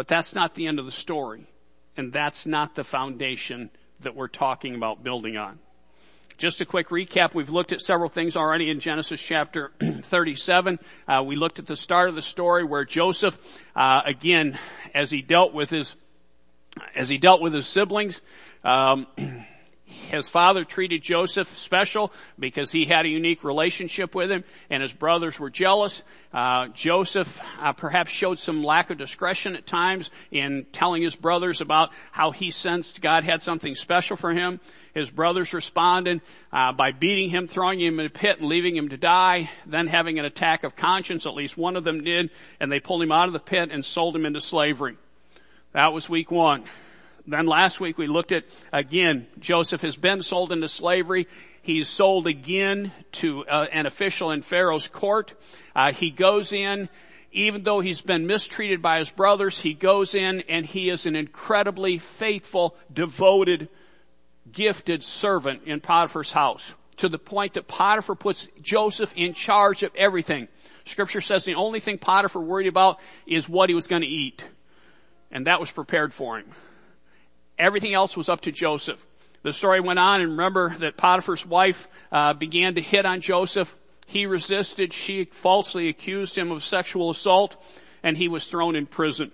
But 0.01 0.09
that's 0.09 0.35
not 0.35 0.55
the 0.55 0.67
end 0.67 0.79
of 0.79 0.87
the 0.87 0.93
story. 0.93 1.47
And 1.95 2.11
that's 2.11 2.47
not 2.47 2.75
the 2.75 2.85
foundation 2.85 3.69
that 4.01 4.17
we're 4.17 4.29
talking 4.29 4.75
about 4.75 5.05
building 5.05 5.37
on. 5.37 5.59
Just 6.39 6.63
a 6.63 6.65
quick 6.65 6.89
recap. 6.89 7.35
We've 7.35 7.51
looked 7.51 7.71
at 7.71 7.83
several 7.83 8.09
things 8.09 8.35
already 8.35 8.71
in 8.71 8.81
Genesis 8.81 9.21
chapter 9.21 9.73
37. 10.03 10.79
Uh, 11.07 11.23
we 11.23 11.37
looked 11.37 11.59
at 11.59 11.67
the 11.67 11.77
start 11.77 12.09
of 12.09 12.15
the 12.15 12.23
story 12.23 12.65
where 12.65 12.87
Joseph, 12.87 13.39
uh, 13.77 14.01
again, 14.07 14.59
as 14.95 15.11
he 15.11 15.21
dealt 15.21 15.53
with 15.53 15.69
his, 15.69 15.95
as 16.95 17.11
he 17.11 17.19
dealt 17.19 17.43
with 17.43 17.53
his 17.53 17.67
siblings, 17.67 18.23
um, 18.65 19.07
his 20.11 20.29
father 20.29 20.65
treated 20.65 21.03
Joseph 21.03 21.59
special 21.59 22.13
because 22.39 22.71
he 22.71 22.85
had 22.85 23.07
a 23.07 23.09
unique 23.09 23.45
relationship 23.45 24.15
with 24.15 24.31
him 24.31 24.45
and 24.69 24.83
his 24.83 24.93
brothers 24.93 25.39
were 25.39 25.51
jealous. 25.51 26.03
Uh, 26.33 26.69
Joseph 26.69 27.41
uh, 27.59 27.73
perhaps 27.73 28.11
showed 28.11 28.39
some 28.39 28.63
lack 28.63 28.91
of 28.91 28.99
discretion 28.99 29.57
at 29.57 29.67
times 29.67 30.11
in 30.31 30.67
telling 30.73 31.03
his 31.03 31.17
brothers 31.17 31.61
about 31.61 31.91
how 32.13 32.31
he 32.31 32.51
sensed 32.51 33.01
God 33.01 33.25
had 33.25 33.43
something 33.43 33.75
special 33.75 34.17
for 34.17 34.33
him. 34.33 34.61
His 34.95 35.11
brothers 35.11 35.53
responded 35.53 36.21
uh, 36.53 36.73
by 36.73 36.93
beating 36.93 37.31
him, 37.31 37.47
throwing 37.47 37.81
him 37.81 38.01
in 38.01 38.07
a 38.07 38.11
pit 38.11 38.39
and 38.41 38.49
leaving 38.49 38.77
him 38.77 38.89
to 38.89 38.97
die, 38.97 39.51
then 39.67 39.87
having 39.87 40.19
an 40.19 40.25
attack 40.25 40.65
of 40.65 40.77
conscience, 40.77 41.27
at 41.27 41.35
least 41.35 41.57
one 41.57 41.77
of 41.77 41.85
them 41.85 42.03
did, 42.03 42.31
and 42.59 42.71
they 42.71 42.81
pulled 42.81 43.03
him 43.03 43.13
out 43.13 43.29
of 43.29 43.33
the 43.33 43.39
pit 43.39 43.71
and 43.73 43.85
sold 43.85 44.17
him 44.17 44.27
into 44.27 44.41
slavery. 44.41 44.97
That 45.73 45.93
was 45.93 46.09
week 46.09 46.31
one. 46.31 46.65
Then 47.27 47.47
last 47.47 47.81
week 47.81 47.99
we 47.99 48.07
looked 48.07 48.33
at, 48.33 48.45
again, 48.73 49.27
Joseph 49.39 49.83
has 49.83 49.97
been 49.97 50.23
sold 50.23 50.53
into 50.53 50.69
slavery. 50.69 51.29
He's 51.63 51.89
sold 51.89 52.27
again 52.27 52.93
to 53.13 53.45
uh, 53.47 53.67
an 53.73 53.87
official 53.87 54.31
in 54.31 54.43
Pharaoh's 54.43 54.89
court. 54.89 55.35
Uh, 55.75 55.93
he 55.93 56.11
goes 56.11 56.53
in, 56.53 56.89
even 57.33 57.63
though 57.63 57.81
he's 57.81 58.01
been 58.01 58.27
mistreated 58.27 58.83
by 58.83 58.99
his 58.99 59.11
brothers, 59.11 59.59
he 59.59 59.75
goes 59.75 60.15
in 60.15 60.41
and 60.49 60.67
he 60.67 60.91
is 60.91 61.07
an 61.07 61.15
incredibly 61.15 61.99
faithful, 61.99 62.77
devoted, 62.93 63.69
gifted 64.51 65.05
servant 65.05 65.63
in 65.65 65.81
Potiphar's 65.81 66.33
house. 66.33 66.75
To 66.97 67.09
the 67.09 67.19
point 67.19 67.55
that 67.55 67.69
Potiphar 67.69 68.15
puts 68.15 68.49
Joseph 68.61 69.13
in 69.17 69.33
charge 69.33 69.83
of 69.83 69.95
everything. 69.95 70.49
Scripture 70.85 71.21
says 71.21 71.45
the 71.45 71.55
only 71.55 71.81
thing 71.81 71.99
Potiphar 71.99 72.43
worried 72.43 72.67
about 72.67 73.01
is 73.27 73.49
what 73.49 73.71
he 73.71 73.75
was 73.75 73.87
going 73.87 74.03
to 74.03 74.09
eat. 74.09 74.45
And 75.31 75.47
that 75.47 75.61
was 75.61 75.71
prepared 75.71 76.13
for 76.13 76.39
him. 76.39 76.47
Everything 77.61 77.93
else 77.93 78.17
was 78.17 78.31
up 78.31 78.41
to 78.43 78.53
Joseph. 78.53 79.07
The 79.43 79.53
story 79.53 79.81
went 79.81 79.99
on 79.99 80.23
and 80.23 80.31
remember 80.31 80.75
that 80.79 80.97
Potiphar's 80.97 81.45
wife 81.45 81.89
uh, 82.11 82.33
began 82.33 82.75
to 82.77 82.81
hit 82.81 83.05
on 83.05 83.21
Joseph. 83.21 83.77
He 84.07 84.25
resisted. 84.25 84.95
She 84.95 85.27
falsely 85.27 85.89
accused 85.89 86.37
him 86.37 86.51
of 86.51 86.65
sexual 86.65 87.11
assault 87.11 87.63
and 88.03 88.17
he 88.17 88.29
was 88.29 88.47
thrown 88.47 88.77
in 88.77 88.87
prison. 88.87 89.31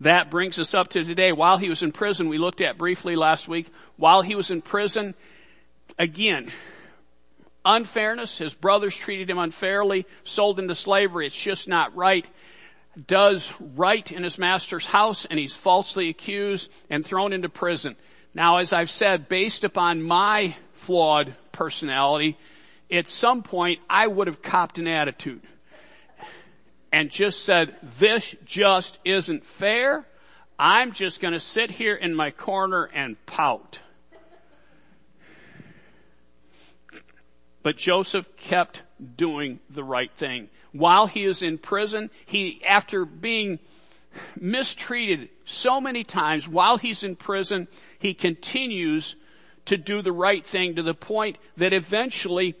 That 0.00 0.30
brings 0.30 0.58
us 0.58 0.74
up 0.74 0.88
to 0.88 1.02
today. 1.02 1.32
While 1.32 1.56
he 1.56 1.70
was 1.70 1.82
in 1.82 1.92
prison, 1.92 2.28
we 2.28 2.36
looked 2.36 2.60
at 2.60 2.76
briefly 2.76 3.16
last 3.16 3.48
week, 3.48 3.68
while 3.96 4.20
he 4.20 4.34
was 4.34 4.50
in 4.50 4.60
prison, 4.60 5.14
again, 5.98 6.52
unfairness, 7.64 8.38
his 8.38 8.54
brothers 8.54 8.94
treated 8.94 9.30
him 9.30 9.38
unfairly, 9.38 10.06
sold 10.24 10.58
into 10.58 10.74
slavery, 10.74 11.26
it's 11.26 11.40
just 11.40 11.68
not 11.68 11.96
right 11.96 12.26
does 13.06 13.52
right 13.60 14.10
in 14.10 14.24
his 14.24 14.38
master's 14.38 14.86
house 14.86 15.24
and 15.24 15.38
he's 15.38 15.54
falsely 15.56 16.08
accused 16.08 16.70
and 16.90 17.04
thrown 17.04 17.32
into 17.32 17.48
prison. 17.48 17.96
Now, 18.34 18.58
as 18.58 18.72
I've 18.72 18.90
said, 18.90 19.28
based 19.28 19.64
upon 19.64 20.02
my 20.02 20.56
flawed 20.72 21.34
personality, 21.52 22.36
at 22.90 23.06
some 23.06 23.42
point 23.42 23.80
I 23.88 24.06
would 24.06 24.26
have 24.26 24.42
copped 24.42 24.78
an 24.78 24.88
attitude 24.88 25.42
and 26.92 27.10
just 27.10 27.44
said, 27.44 27.76
this 27.98 28.34
just 28.44 28.98
isn't 29.04 29.44
fair. 29.44 30.06
I'm 30.58 30.92
just 30.92 31.20
going 31.20 31.34
to 31.34 31.40
sit 31.40 31.70
here 31.70 31.94
in 31.94 32.14
my 32.14 32.30
corner 32.30 32.84
and 32.84 33.24
pout. 33.26 33.80
But 37.62 37.76
Joseph 37.76 38.36
kept 38.36 38.82
doing 39.16 39.60
the 39.68 39.84
right 39.84 40.10
thing 40.10 40.48
while 40.72 41.06
he 41.06 41.24
is 41.24 41.42
in 41.42 41.58
prison. 41.58 42.10
He, 42.26 42.64
after 42.64 43.04
being 43.04 43.58
mistreated 44.38 45.28
so 45.44 45.80
many 45.80 46.04
times 46.04 46.48
while 46.48 46.76
he's 46.76 47.02
in 47.02 47.16
prison, 47.16 47.68
he 47.98 48.14
continues 48.14 49.16
to 49.66 49.76
do 49.76 50.02
the 50.02 50.12
right 50.12 50.46
thing 50.46 50.76
to 50.76 50.82
the 50.82 50.94
point 50.94 51.36
that 51.56 51.72
eventually 51.72 52.54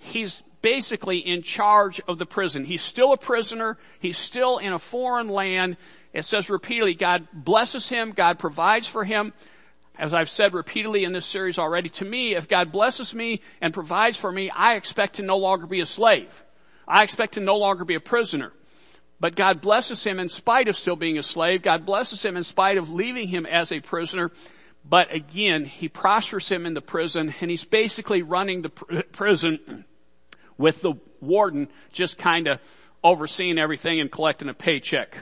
he's 0.00 0.42
basically 0.62 1.18
in 1.18 1.42
charge 1.42 2.00
of 2.08 2.18
the 2.18 2.24
prison. 2.24 2.64
He's 2.64 2.82
still 2.82 3.12
a 3.12 3.18
prisoner. 3.18 3.76
He's 4.00 4.16
still 4.16 4.58
in 4.58 4.72
a 4.72 4.78
foreign 4.78 5.28
land. 5.28 5.76
It 6.14 6.24
says 6.24 6.48
repeatedly, 6.48 6.94
God 6.94 7.28
blesses 7.32 7.88
him. 7.88 8.12
God 8.12 8.38
provides 8.38 8.86
for 8.86 9.04
him. 9.04 9.34
As 9.96 10.14
I've 10.14 10.30
said 10.30 10.54
repeatedly 10.54 11.04
in 11.04 11.12
this 11.12 11.26
series 11.26 11.58
already, 11.58 11.88
to 11.90 12.04
me, 12.04 12.34
if 12.34 12.48
God 12.48 12.72
blesses 12.72 13.14
me 13.14 13.40
and 13.60 13.74
provides 13.74 14.16
for 14.16 14.32
me, 14.32 14.50
I 14.50 14.74
expect 14.74 15.16
to 15.16 15.22
no 15.22 15.36
longer 15.36 15.66
be 15.66 15.80
a 15.80 15.86
slave. 15.86 16.43
I 16.86 17.02
expect 17.02 17.34
to 17.34 17.40
no 17.40 17.56
longer 17.56 17.84
be 17.84 17.94
a 17.94 18.00
prisoner. 18.00 18.52
But 19.20 19.36
God 19.36 19.60
blesses 19.60 20.02
him 20.02 20.18
in 20.18 20.28
spite 20.28 20.68
of 20.68 20.76
still 20.76 20.96
being 20.96 21.18
a 21.18 21.22
slave. 21.22 21.62
God 21.62 21.86
blesses 21.86 22.22
him 22.24 22.36
in 22.36 22.44
spite 22.44 22.78
of 22.78 22.90
leaving 22.90 23.28
him 23.28 23.46
as 23.46 23.72
a 23.72 23.80
prisoner. 23.80 24.30
But 24.84 25.14
again, 25.14 25.64
he 25.64 25.88
prospers 25.88 26.48
him 26.48 26.66
in 26.66 26.74
the 26.74 26.82
prison 26.82 27.34
and 27.40 27.50
he's 27.50 27.64
basically 27.64 28.22
running 28.22 28.62
the 28.62 28.68
pr- 28.68 29.00
prison 29.12 29.84
with 30.58 30.82
the 30.82 30.94
warden 31.20 31.68
just 31.92 32.18
kind 32.18 32.48
of 32.48 32.60
overseeing 33.02 33.58
everything 33.58 34.00
and 34.00 34.10
collecting 34.10 34.48
a 34.48 34.54
paycheck. 34.54 35.18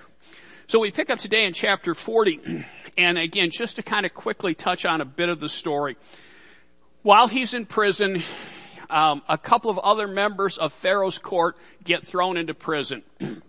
So 0.67 0.79
we 0.79 0.91
pick 0.91 1.11
up 1.11 1.19
today 1.19 1.45
in 1.45 1.53
chapter 1.53 1.95
40 1.95 2.65
and 2.99 3.19
again, 3.19 3.51
just 3.51 3.77
to 3.77 3.83
kind 3.83 4.07
of 4.07 4.15
quickly 4.15 4.55
touch 4.55 4.85
on 4.85 5.01
a 5.01 5.05
bit 5.05 5.29
of 5.29 5.39
the 5.39 5.49
story. 5.49 5.97
While 7.03 7.29
he's 7.29 7.53
in 7.55 7.67
prison, 7.67 8.23
um, 8.93 9.23
a 9.29 9.39
couple 9.39 9.71
of 9.71 9.79
other 9.79 10.07
members 10.07 10.59
of 10.59 10.73
Pharaoh's 10.73 11.19
court 11.19 11.57
get 11.83 12.05
thrown 12.05 12.37
into 12.37 12.55
prison. 12.55 13.03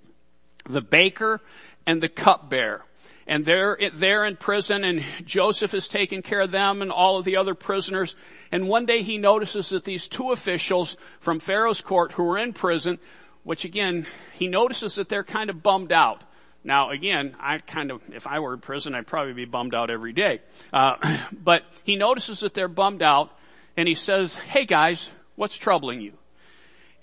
the 0.66 0.82
baker 0.82 1.42
and 1.86 2.02
the 2.02 2.10
cupbearer. 2.10 2.86
And 3.26 3.46
they're, 3.46 3.78
they're 3.94 4.26
in 4.26 4.36
prison 4.36 4.84
and 4.84 5.04
Joseph 5.26 5.74
is 5.74 5.88
taking 5.88 6.22
care 6.22 6.42
of 6.42 6.52
them 6.52 6.82
and 6.82 6.92
all 6.92 7.18
of 7.18 7.26
the 7.26 7.38
other 7.38 7.56
prisoners. 7.56 8.16
And 8.52 8.68
one 8.68 8.86
day 8.86 9.02
he 9.02 9.18
notices 9.18 9.70
that 9.70 9.86
these 9.86 10.08
two 10.08 10.32
officials 10.32 10.98
from 11.20 11.40
Pharaoh's 11.40 11.82
court 11.82 12.14
who 12.14 12.30
are 12.32 12.38
in 12.38 12.54
prison, 12.54 13.00
which 13.44 13.66
again, 13.66 14.08
he 14.34 14.48
notices 14.48 14.96
that 14.96 15.10
they're 15.10 15.24
kind 15.24 15.50
of 15.50 15.64
bummed 15.64 15.92
out. 15.92 16.22
Now 16.66 16.92
again, 16.92 17.36
I 17.40 17.58
kind 17.60 17.92
of, 17.92 18.02
if 18.14 18.28
I 18.28 18.40
were 18.40 18.54
in 18.54 18.60
prison, 18.60 18.96
I'd 18.96 19.08
probably 19.08 19.34
be 19.34 19.46
bummed 19.46 19.76
out 19.76 19.90
every 19.90 20.14
day. 20.14 20.42
Uh, 20.72 20.96
but 21.32 21.64
he 21.84 21.96
notices 21.96 22.42
that 22.42 22.54
they're 22.54 22.68
bummed 22.68 23.02
out 23.02 23.32
and 23.76 23.88
he 23.88 23.96
says, 23.96 24.36
hey 24.36 24.66
guys, 24.66 25.10
What's 25.36 25.58
troubling 25.58 26.02
you? 26.02 26.14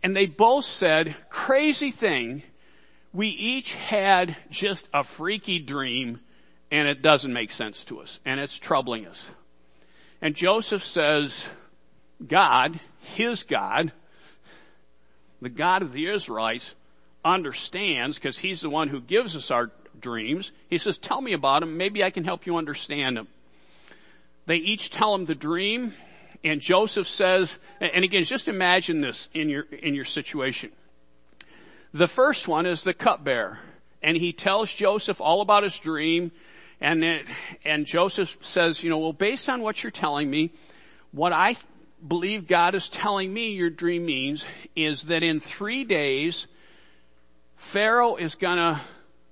And 0.03 0.17
they 0.17 0.27
both 0.27 0.65
said, 0.65 1.17
crazy 1.29 1.91
thing, 1.91 2.43
we 3.13 3.29
each 3.29 3.75
had 3.75 4.37
just 4.51 4.89
a 4.95 5.05
freaky 5.05 5.59
dream 5.59 6.21
and 6.71 6.89
it 6.89 7.03
doesn't 7.03 7.33
make 7.33 7.51
sense 7.51 7.85
to 7.85 8.01
us 8.01 8.21
and 8.25 8.41
it's 8.41 8.59
troubling 8.59 9.07
us. 9.07 9.29
And 10.23 10.35
Joseph 10.35 10.85
says, 10.85 11.47
God, 12.27 12.81
his 13.01 13.43
God, 13.43 13.93
the 15.43 15.49
God 15.49 15.83
of 15.83 15.93
the 15.93 16.09
Israelites 16.09 16.75
understands 17.25 18.19
because 18.19 18.39
he's 18.39 18.61
the 18.61 18.71
one 18.71 18.89
who 18.89 19.01
gives 19.01 19.35
us 19.35 19.51
our 19.51 19.71
dreams. 19.99 20.53
He 20.69 20.79
says, 20.79 20.99
tell 20.99 21.21
me 21.21 21.33
about 21.33 21.61
them. 21.61 21.77
Maybe 21.77 22.05
I 22.05 22.11
can 22.11 22.25
help 22.25 22.47
you 22.47 22.57
understand 22.57 23.17
them. 23.17 23.29
They 24.47 24.57
each 24.57 24.91
tell 24.91 25.15
him 25.15 25.27
the 25.27 25.35
dream 25.35 25.95
and 26.43 26.61
Joseph 26.61 27.07
says, 27.07 27.59
and 27.81 28.05
again, 28.05 28.25
just 28.25 28.49
imagine 28.49 29.01
this 29.01 29.29
in 29.35 29.49
your, 29.49 29.63
in 29.63 29.95
your 29.95 30.05
situation. 30.05 30.71
The 31.93 32.09
first 32.09 32.49
one 32.49 32.67
is 32.67 32.83
the 32.83 32.95
cupbearer. 32.95 33.59
And 34.03 34.17
he 34.17 34.33
tells 34.33 34.73
Joseph 34.73 35.21
all 35.21 35.43
about 35.43 35.63
his 35.63 35.77
dream. 35.77 36.33
And, 36.81 37.05
it, 37.05 37.27
and 37.65 37.85
Joseph 37.85 38.39
says, 38.41 38.83
you 38.83 38.89
know, 38.89 38.99
well, 38.99 39.13
based 39.13 39.49
on 39.51 39.61
what 39.61 39.83
you're 39.83 39.91
telling 39.91 40.31
me, 40.31 40.53
what 41.13 41.33
I 41.33 41.57
believe 42.07 42.47
God 42.47 42.75
is 42.75 42.89
telling 42.89 43.33
me 43.33 43.51
your 43.51 43.69
dream 43.69 44.07
means 44.07 44.47
is 44.75 45.03
that 45.03 45.23
in 45.23 45.41
three 45.41 45.85
days, 45.85 46.47
Pharaoh 47.57 48.17
is 48.17 48.35
gonna 48.35 48.81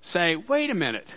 say, 0.01 0.35
wait 0.35 0.69
a 0.69 0.75
minute, 0.75 1.11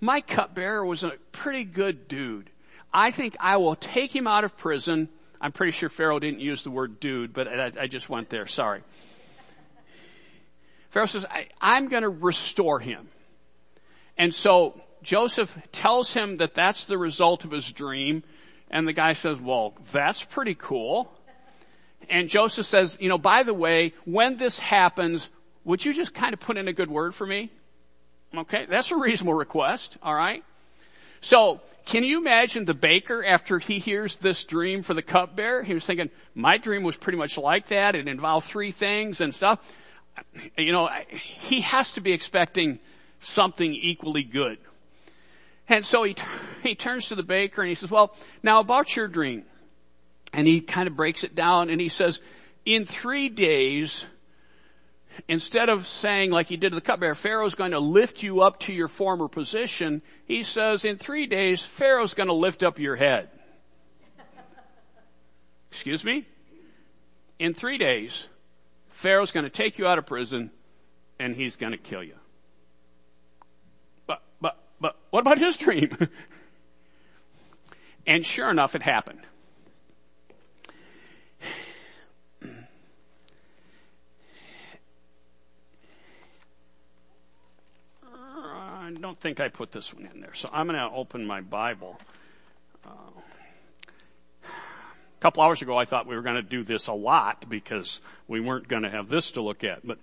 my 0.00 0.20
cupbearer 0.20 0.84
was 0.84 1.02
a 1.02 1.12
pretty 1.32 1.64
good 1.64 2.08
dude. 2.08 2.50
I 2.96 3.10
think 3.10 3.36
I 3.38 3.58
will 3.58 3.76
take 3.76 4.16
him 4.16 4.26
out 4.26 4.44
of 4.44 4.56
prison. 4.56 5.10
I'm 5.38 5.52
pretty 5.52 5.72
sure 5.72 5.90
Pharaoh 5.90 6.18
didn't 6.18 6.40
use 6.40 6.64
the 6.64 6.70
word 6.70 6.98
dude, 6.98 7.34
but 7.34 7.46
I, 7.46 7.70
I 7.82 7.86
just 7.88 8.08
went 8.08 8.30
there. 8.30 8.46
Sorry. 8.46 8.82
Pharaoh 10.88 11.04
says, 11.04 11.26
I, 11.30 11.76
am 11.76 11.88
going 11.88 12.04
to 12.04 12.08
restore 12.08 12.80
him. 12.80 13.08
And 14.16 14.34
so 14.34 14.80
Joseph 15.02 15.54
tells 15.72 16.14
him 16.14 16.38
that 16.38 16.54
that's 16.54 16.86
the 16.86 16.96
result 16.96 17.44
of 17.44 17.50
his 17.50 17.70
dream. 17.70 18.22
And 18.70 18.88
the 18.88 18.94
guy 18.94 19.12
says, 19.12 19.38
well, 19.38 19.74
that's 19.92 20.24
pretty 20.24 20.54
cool. 20.54 21.12
And 22.08 22.30
Joseph 22.30 22.64
says, 22.64 22.96
you 22.98 23.10
know, 23.10 23.18
by 23.18 23.42
the 23.42 23.52
way, 23.52 23.92
when 24.06 24.38
this 24.38 24.58
happens, 24.58 25.28
would 25.64 25.84
you 25.84 25.92
just 25.92 26.14
kind 26.14 26.32
of 26.32 26.40
put 26.40 26.56
in 26.56 26.66
a 26.66 26.72
good 26.72 26.90
word 26.90 27.14
for 27.14 27.26
me? 27.26 27.50
Okay, 28.34 28.64
that's 28.64 28.90
a 28.90 28.96
reasonable 28.96 29.34
request, 29.34 29.98
alright? 30.02 30.44
So, 31.20 31.60
can 31.86 32.02
you 32.02 32.18
imagine 32.18 32.64
the 32.64 32.74
baker 32.74 33.24
after 33.24 33.60
he 33.60 33.78
hears 33.78 34.16
this 34.16 34.42
dream 34.42 34.82
for 34.82 34.92
the 34.92 35.02
cupbearer? 35.02 35.62
He 35.62 35.72
was 35.72 35.86
thinking, 35.86 36.10
my 36.34 36.58
dream 36.58 36.82
was 36.82 36.96
pretty 36.96 37.16
much 37.16 37.38
like 37.38 37.68
that. 37.68 37.94
It 37.94 38.08
involved 38.08 38.48
three 38.48 38.72
things 38.72 39.20
and 39.20 39.32
stuff. 39.32 39.60
You 40.58 40.72
know, 40.72 40.90
he 41.08 41.60
has 41.60 41.92
to 41.92 42.00
be 42.00 42.12
expecting 42.12 42.80
something 43.20 43.72
equally 43.72 44.24
good. 44.24 44.58
And 45.68 45.86
so 45.86 46.02
he, 46.02 46.16
he 46.64 46.74
turns 46.74 47.06
to 47.08 47.14
the 47.14 47.22
baker 47.22 47.62
and 47.62 47.68
he 47.68 47.76
says, 47.76 47.90
well, 47.90 48.16
now 48.42 48.58
about 48.58 48.96
your 48.96 49.06
dream. 49.06 49.44
And 50.32 50.48
he 50.48 50.60
kind 50.60 50.88
of 50.88 50.96
breaks 50.96 51.22
it 51.22 51.36
down 51.36 51.70
and 51.70 51.80
he 51.80 51.88
says, 51.88 52.20
in 52.64 52.84
three 52.84 53.28
days, 53.28 54.04
instead 55.28 55.68
of 55.68 55.86
saying 55.86 56.30
like 56.30 56.46
he 56.46 56.56
did 56.56 56.70
to 56.70 56.74
the 56.74 56.80
cupbearer, 56.80 57.14
Pharaoh's 57.14 57.54
going 57.54 57.72
to 57.72 57.78
lift 57.78 58.22
you 58.22 58.42
up 58.42 58.60
to 58.60 58.72
your 58.72 58.88
former 58.88 59.28
position, 59.28 60.02
he 60.24 60.42
says 60.42 60.84
in 60.84 60.96
three 60.96 61.26
days, 61.26 61.62
Pharaoh's 61.62 62.14
going 62.14 62.28
to 62.28 62.34
lift 62.34 62.62
up 62.62 62.78
your 62.78 62.96
head. 62.96 63.28
Excuse 65.70 66.04
me? 66.04 66.26
In 67.38 67.54
three 67.54 67.78
days, 67.78 68.28
Pharaoh's 68.90 69.30
going 69.30 69.44
to 69.44 69.50
take 69.50 69.78
you 69.78 69.86
out 69.86 69.98
of 69.98 70.06
prison 70.06 70.50
and 71.18 71.34
he's 71.34 71.56
going 71.56 71.72
to 71.72 71.78
kill 71.78 72.02
you. 72.02 72.14
But, 74.06 74.22
but, 74.40 74.58
but 74.80 74.96
what 75.10 75.20
about 75.20 75.38
his 75.38 75.56
dream? 75.56 75.96
and 78.06 78.24
sure 78.24 78.50
enough, 78.50 78.74
it 78.74 78.82
happened. 78.82 79.20
I 88.85 88.85
don't 88.98 89.18
think 89.18 89.40
I 89.40 89.48
put 89.48 89.72
this 89.72 89.92
one 89.92 90.08
in 90.12 90.20
there. 90.20 90.34
So 90.34 90.48
I'm 90.52 90.66
going 90.66 90.78
to 90.78 90.94
open 90.94 91.26
my 91.26 91.40
Bible. 91.40 91.98
Uh, 92.84 92.88
a 94.44 95.20
couple 95.20 95.42
hours 95.42 95.62
ago, 95.62 95.76
I 95.76 95.84
thought 95.84 96.06
we 96.06 96.14
were 96.14 96.22
going 96.22 96.36
to 96.36 96.42
do 96.42 96.62
this 96.62 96.86
a 96.88 96.92
lot 96.92 97.48
because 97.48 98.00
we 98.28 98.40
weren't 98.40 98.68
going 98.68 98.82
to 98.82 98.90
have 98.90 99.08
this 99.08 99.32
to 99.32 99.42
look 99.42 99.64
at. 99.64 99.86
But 99.86 99.98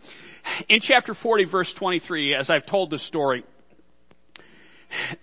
in 0.67 0.79
chapter 0.79 1.13
40, 1.13 1.43
verse 1.45 1.73
23, 1.73 2.35
as 2.35 2.49
I've 2.49 2.65
told 2.65 2.89
this 2.89 3.03
story, 3.03 3.43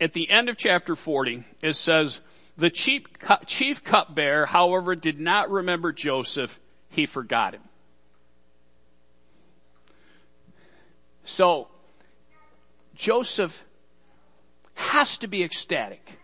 at 0.00 0.12
the 0.12 0.30
end 0.30 0.48
of 0.48 0.56
chapter 0.56 0.96
40, 0.96 1.44
it 1.62 1.76
says, 1.76 2.20
the 2.56 2.70
chief, 2.70 3.04
chief 3.46 3.82
cupbearer, 3.82 4.46
however, 4.46 4.94
did 4.94 5.18
not 5.18 5.50
remember 5.50 5.92
Joseph. 5.92 6.58
He 6.88 7.06
forgot 7.06 7.54
him. 7.54 7.62
So, 11.24 11.68
Joseph 13.00 13.64
has 14.74 15.16
to 15.16 15.26
be 15.26 15.42
ecstatic 15.42 16.18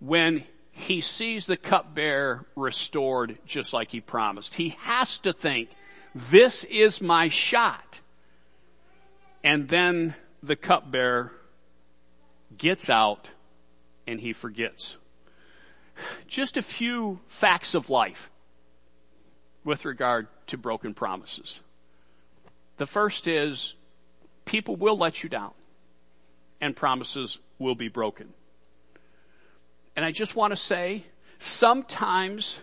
when 0.00 0.42
he 0.72 1.00
sees 1.00 1.46
the 1.46 1.56
cupbearer 1.56 2.44
restored 2.56 3.38
just 3.46 3.72
like 3.72 3.92
he 3.92 4.00
promised. 4.00 4.56
He 4.56 4.70
has 4.80 5.18
to 5.18 5.32
think, 5.32 5.68
this 6.12 6.64
is 6.64 7.00
my 7.00 7.28
shot. 7.28 8.00
And 9.44 9.68
then 9.68 10.16
the 10.42 10.56
cupbearer 10.56 11.30
gets 12.58 12.90
out 12.90 13.30
and 14.08 14.18
he 14.18 14.32
forgets. 14.32 14.96
Just 16.26 16.56
a 16.56 16.62
few 16.62 17.20
facts 17.28 17.76
of 17.76 17.90
life 17.90 18.28
with 19.62 19.84
regard 19.84 20.26
to 20.48 20.58
broken 20.58 20.94
promises. 20.94 21.60
The 22.78 22.86
first 22.86 23.28
is 23.28 23.74
people 24.44 24.76
will 24.76 24.96
let 24.96 25.22
you 25.22 25.28
down 25.28 25.52
and 26.60 26.76
promises 26.76 27.38
will 27.58 27.74
be 27.74 27.88
broken. 27.88 28.28
And 29.96 30.04
I 30.04 30.10
just 30.10 30.34
want 30.36 30.52
to 30.52 30.56
say, 30.56 31.04
sometimes 31.38 32.58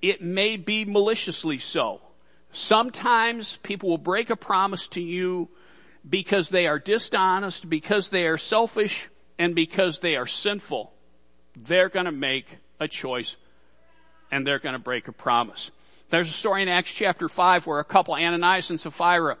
it 0.00 0.22
may 0.22 0.56
be 0.56 0.84
maliciously 0.84 1.58
so. 1.58 2.00
Sometimes 2.52 3.58
people 3.62 3.90
will 3.90 3.98
break 3.98 4.30
a 4.30 4.36
promise 4.36 4.88
to 4.88 5.02
you 5.02 5.48
because 6.08 6.50
they 6.50 6.66
are 6.66 6.78
dishonest, 6.78 7.68
because 7.68 8.10
they 8.10 8.26
are 8.26 8.36
selfish, 8.36 9.08
and 9.38 9.54
because 9.54 9.98
they 9.98 10.16
are 10.16 10.26
sinful. 10.26 10.92
They're 11.56 11.88
gonna 11.88 12.12
make 12.12 12.58
a 12.78 12.88
choice 12.88 13.36
and 14.30 14.46
they're 14.46 14.58
gonna 14.58 14.78
break 14.78 15.08
a 15.08 15.12
promise. 15.12 15.70
There's 16.10 16.28
a 16.28 16.32
story 16.32 16.62
in 16.62 16.68
Acts 16.68 16.92
chapter 16.92 17.28
5 17.28 17.66
where 17.66 17.80
a 17.80 17.84
couple, 17.84 18.14
Ananias 18.14 18.70
and 18.70 18.80
Sapphira, 18.80 19.36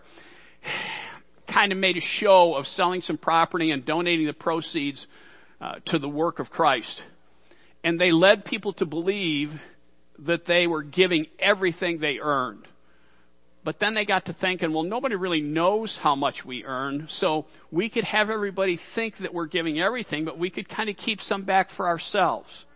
kind 1.46 1.72
of 1.72 1.78
made 1.78 1.96
a 1.96 2.00
show 2.00 2.54
of 2.54 2.66
selling 2.66 3.02
some 3.02 3.18
property 3.18 3.70
and 3.70 3.84
donating 3.84 4.26
the 4.26 4.32
proceeds 4.32 5.06
uh, 5.60 5.76
to 5.86 5.98
the 5.98 6.08
work 6.08 6.38
of 6.38 6.50
Christ. 6.50 7.02
And 7.82 8.00
they 8.00 8.12
led 8.12 8.44
people 8.44 8.72
to 8.74 8.86
believe 8.86 9.60
that 10.18 10.46
they 10.46 10.66
were 10.66 10.82
giving 10.82 11.26
everything 11.38 11.98
they 11.98 12.18
earned. 12.18 12.66
But 13.64 13.78
then 13.78 13.94
they 13.94 14.04
got 14.04 14.26
to 14.26 14.32
thinking, 14.32 14.72
well, 14.72 14.82
nobody 14.82 15.14
really 15.14 15.40
knows 15.40 15.96
how 15.96 16.14
much 16.14 16.44
we 16.44 16.64
earn, 16.64 17.06
so 17.08 17.46
we 17.70 17.88
could 17.88 18.04
have 18.04 18.28
everybody 18.28 18.76
think 18.76 19.18
that 19.18 19.32
we're 19.32 19.46
giving 19.46 19.80
everything, 19.80 20.26
but 20.26 20.38
we 20.38 20.50
could 20.50 20.68
kind 20.68 20.90
of 20.90 20.98
keep 20.98 21.22
some 21.22 21.42
back 21.42 21.70
for 21.70 21.88
ourselves. 21.88 22.66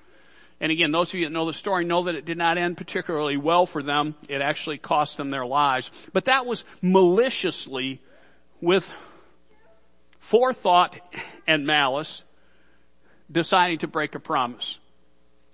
And 0.60 0.72
again, 0.72 0.90
those 0.90 1.10
of 1.10 1.14
you 1.14 1.26
that 1.26 1.32
know 1.32 1.46
the 1.46 1.52
story 1.52 1.84
know 1.84 2.04
that 2.04 2.14
it 2.14 2.24
did 2.24 2.38
not 2.38 2.58
end 2.58 2.78
particularly 2.78 3.36
well 3.36 3.66
for 3.66 3.82
them. 3.82 4.16
It 4.28 4.40
actually 4.40 4.78
cost 4.78 5.16
them 5.16 5.30
their 5.30 5.46
lives. 5.46 5.90
But 6.12 6.24
that 6.24 6.46
was 6.46 6.64
maliciously 6.82 8.00
with 8.60 8.90
forethought 10.18 10.98
and 11.46 11.66
malice 11.66 12.24
deciding 13.30 13.78
to 13.78 13.86
break 13.86 14.14
a 14.14 14.20
promise. 14.20 14.78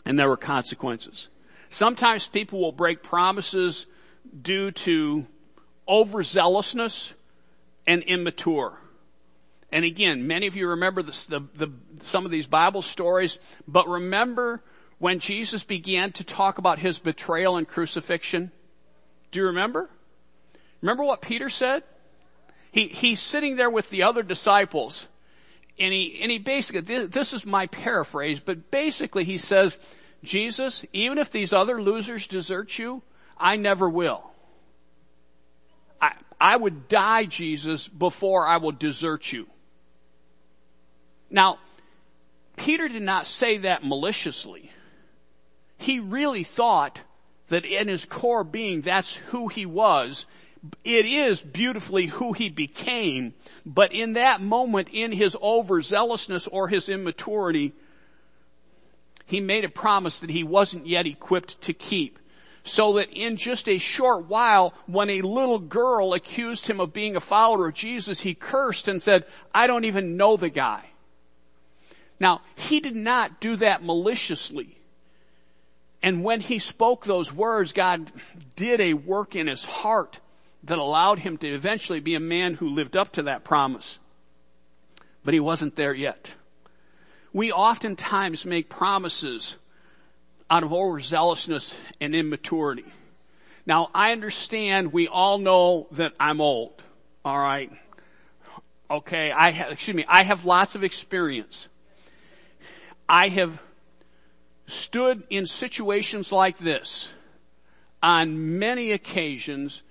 And 0.04 0.18
there 0.18 0.28
were 0.28 0.36
consequences. 0.36 1.28
Sometimes 1.68 2.28
people 2.28 2.60
will 2.60 2.72
break 2.72 3.02
promises 3.02 3.86
due 4.42 4.70
to 4.70 5.26
overzealousness 5.88 7.12
and 7.86 8.02
immature. 8.02 8.78
And 9.72 9.84
again, 9.84 10.26
many 10.26 10.46
of 10.46 10.56
you 10.56 10.68
remember 10.68 11.02
the, 11.02 11.24
the, 11.28 11.40
the, 11.66 11.72
some 12.04 12.24
of 12.24 12.30
these 12.30 12.46
Bible 12.46 12.82
stories, 12.82 13.38
but 13.66 13.88
remember 13.88 14.62
when 14.98 15.18
Jesus 15.18 15.64
began 15.64 16.12
to 16.12 16.24
talk 16.24 16.58
about 16.58 16.78
his 16.78 16.98
betrayal 16.98 17.56
and 17.56 17.66
crucifixion? 17.66 18.52
Do 19.32 19.40
you 19.40 19.46
remember? 19.46 19.90
Remember 20.80 21.02
what 21.04 21.22
Peter 21.22 21.50
said? 21.50 21.82
He, 22.74 22.88
he's 22.88 23.20
sitting 23.20 23.54
there 23.54 23.70
with 23.70 23.88
the 23.88 24.02
other 24.02 24.24
disciples 24.24 25.06
and 25.78 25.94
he, 25.94 26.18
and 26.20 26.28
he 26.32 26.40
basically, 26.40 27.06
this, 27.06 27.32
is 27.32 27.46
my 27.46 27.68
paraphrase, 27.68 28.40
but 28.44 28.72
basically 28.72 29.22
he 29.22 29.38
says, 29.38 29.78
Jesus, 30.24 30.84
even 30.92 31.18
if 31.18 31.30
these 31.30 31.52
other 31.52 31.80
losers 31.80 32.26
desert 32.26 32.76
you, 32.76 33.02
I 33.38 33.58
never 33.58 33.88
will. 33.88 34.28
I, 36.02 36.16
I 36.40 36.56
would 36.56 36.88
die, 36.88 37.26
Jesus, 37.26 37.86
before 37.86 38.44
I 38.44 38.56
will 38.56 38.72
desert 38.72 39.32
you. 39.32 39.46
Now, 41.30 41.60
Peter 42.56 42.88
did 42.88 43.02
not 43.02 43.28
say 43.28 43.58
that 43.58 43.86
maliciously. 43.86 44.72
He 45.78 46.00
really 46.00 46.42
thought 46.42 46.98
that 47.50 47.64
in 47.64 47.86
his 47.86 48.04
core 48.04 48.42
being, 48.42 48.80
that's 48.80 49.14
who 49.14 49.46
he 49.46 49.64
was. 49.64 50.26
It 50.82 51.06
is 51.06 51.40
beautifully 51.40 52.06
who 52.06 52.32
he 52.32 52.48
became, 52.48 53.34
but 53.66 53.92
in 53.92 54.14
that 54.14 54.40
moment, 54.40 54.88
in 54.92 55.12
his 55.12 55.34
overzealousness 55.36 56.48
or 56.50 56.68
his 56.68 56.88
immaturity, 56.88 57.72
he 59.26 59.40
made 59.40 59.64
a 59.64 59.68
promise 59.68 60.20
that 60.20 60.30
he 60.30 60.44
wasn't 60.44 60.86
yet 60.86 61.06
equipped 61.06 61.60
to 61.62 61.72
keep 61.72 62.18
so 62.64 62.94
that 62.94 63.10
in 63.12 63.36
just 63.36 63.68
a 63.68 63.78
short 63.78 64.26
while, 64.26 64.72
when 64.86 65.10
a 65.10 65.20
little 65.20 65.58
girl 65.58 66.14
accused 66.14 66.66
him 66.66 66.80
of 66.80 66.94
being 66.94 67.14
a 67.14 67.20
follower 67.20 67.68
of 67.68 67.74
Jesus, 67.74 68.20
he 68.20 68.34
cursed 68.34 68.88
and 68.88 69.02
said, 69.02 69.24
I 69.54 69.66
don't 69.66 69.84
even 69.84 70.16
know 70.16 70.38
the 70.38 70.48
guy. 70.48 70.82
Now, 72.18 72.40
he 72.54 72.80
did 72.80 72.96
not 72.96 73.38
do 73.38 73.56
that 73.56 73.84
maliciously. 73.84 74.78
And 76.02 76.24
when 76.24 76.40
he 76.40 76.58
spoke 76.58 77.04
those 77.04 77.32
words, 77.32 77.72
God 77.72 78.10
did 78.56 78.80
a 78.80 78.94
work 78.94 79.36
in 79.36 79.46
his 79.46 79.64
heart 79.64 80.20
that 80.64 80.78
allowed 80.78 81.20
him 81.20 81.36
to 81.38 81.48
eventually 81.48 82.00
be 82.00 82.14
a 82.14 82.20
man 82.20 82.54
who 82.54 82.68
lived 82.68 82.96
up 82.96 83.12
to 83.12 83.22
that 83.22 83.44
promise. 83.44 83.98
but 85.24 85.32
he 85.32 85.40
wasn't 85.40 85.74
there 85.76 85.94
yet. 85.94 86.34
We 87.32 87.50
oftentimes 87.50 88.44
make 88.44 88.68
promises 88.68 89.56
out 90.50 90.62
of 90.62 90.70
overzealousness 90.70 91.74
and 92.00 92.14
immaturity. 92.14 92.84
Now 93.66 93.90
I 93.94 94.12
understand 94.12 94.92
we 94.92 95.08
all 95.08 95.38
know 95.38 95.86
that 95.92 96.12
I'm 96.20 96.40
old. 96.40 96.82
All 97.24 97.38
right. 97.38 97.72
Okay. 98.90 99.32
I 99.32 99.50
have, 99.50 99.72
excuse 99.72 99.96
me. 99.96 100.04
I 100.06 100.22
have 100.24 100.44
lots 100.44 100.74
of 100.74 100.84
experience. 100.84 101.68
I 103.08 103.28
have 103.28 103.60
stood 104.66 105.24
in 105.30 105.46
situations 105.46 106.30
like 106.30 106.58
this 106.58 107.08
on 108.02 108.58
many 108.58 108.92
occasions 108.92 109.82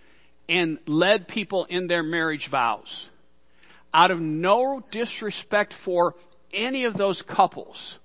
and 0.48 0.78
led 0.86 1.28
people 1.28 1.66
in 1.66 1.88
their 1.88 2.04
marriage 2.04 2.48
vows. 2.48 3.08
Out 3.94 4.12
of 4.12 4.20
no 4.20 4.84
disrespect 4.92 5.74
for 5.74 6.16
any 6.52 6.86
of 6.86 6.96
those 6.96 7.22
couples, 7.22 8.00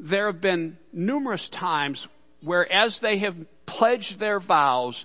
there 0.00 0.26
have 0.26 0.40
been 0.40 0.78
numerous 0.92 1.48
times 1.48 2.08
where 2.40 2.70
as 2.70 2.98
they 3.00 3.18
have 3.18 3.36
pledged 3.66 4.18
their 4.18 4.40
vows, 4.40 5.04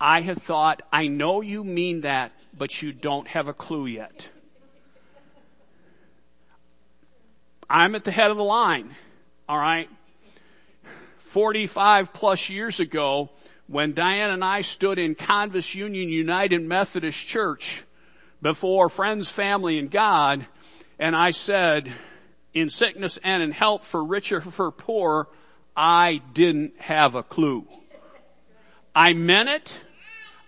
I 0.00 0.20
have 0.20 0.38
thought, 0.38 0.82
I 0.92 1.08
know 1.08 1.40
you 1.40 1.64
mean 1.64 2.02
that, 2.02 2.32
but 2.56 2.82
you 2.82 2.92
don't 2.92 3.28
have 3.28 3.48
a 3.48 3.52
clue 3.52 3.86
yet. 3.86 4.28
I'm 7.70 7.94
at 7.94 8.04
the 8.04 8.10
head 8.10 8.30
of 8.30 8.36
the 8.36 8.44
line. 8.44 8.94
All 9.48 9.58
right. 9.58 9.88
45 11.18 12.12
plus 12.12 12.48
years 12.48 12.80
ago, 12.80 13.30
when 13.68 13.92
Diane 13.92 14.30
and 14.30 14.42
I 14.42 14.62
stood 14.62 14.98
in 14.98 15.14
Convis 15.14 15.74
Union 15.74 16.08
United 16.08 16.62
Methodist 16.62 17.26
Church 17.26 17.84
before 18.40 18.88
friends, 18.88 19.30
family, 19.30 19.78
and 19.78 19.90
God, 19.90 20.46
and 20.98 21.14
I 21.14 21.32
said, 21.32 21.92
in 22.54 22.70
sickness 22.70 23.18
and 23.22 23.42
in 23.42 23.52
health 23.52 23.84
for 23.84 24.02
rich 24.02 24.32
or 24.32 24.40
for 24.40 24.70
poor, 24.70 25.28
I 25.76 26.22
didn't 26.32 26.80
have 26.80 27.14
a 27.14 27.22
clue. 27.22 27.66
I 28.94 29.12
meant 29.12 29.50
it. 29.50 29.78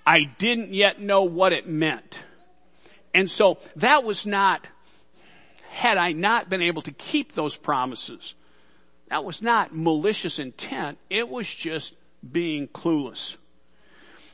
I 0.07 0.25
didn't 0.25 0.73
yet 0.73 1.01
know 1.01 1.23
what 1.23 1.53
it 1.53 1.69
meant. 1.69 2.25
And 3.13 3.31
so 3.31 3.59
that 3.77 4.03
was 4.03 4.25
not, 4.25 4.67
had 5.69 5.99
I 5.99 6.13
not 6.13 6.49
been 6.49 6.63
able 6.63 6.83
to 6.83 6.93
keep 6.93 7.33
those 7.33 7.55
promises, 7.55 8.35
that 9.09 9.25
was 9.25 9.43
not 9.43 9.77
malicious 9.77 10.39
intent. 10.39 10.99
It 11.11 11.29
was 11.29 11.53
just 11.53 11.95
being 12.29 12.69
clueless. 12.69 13.37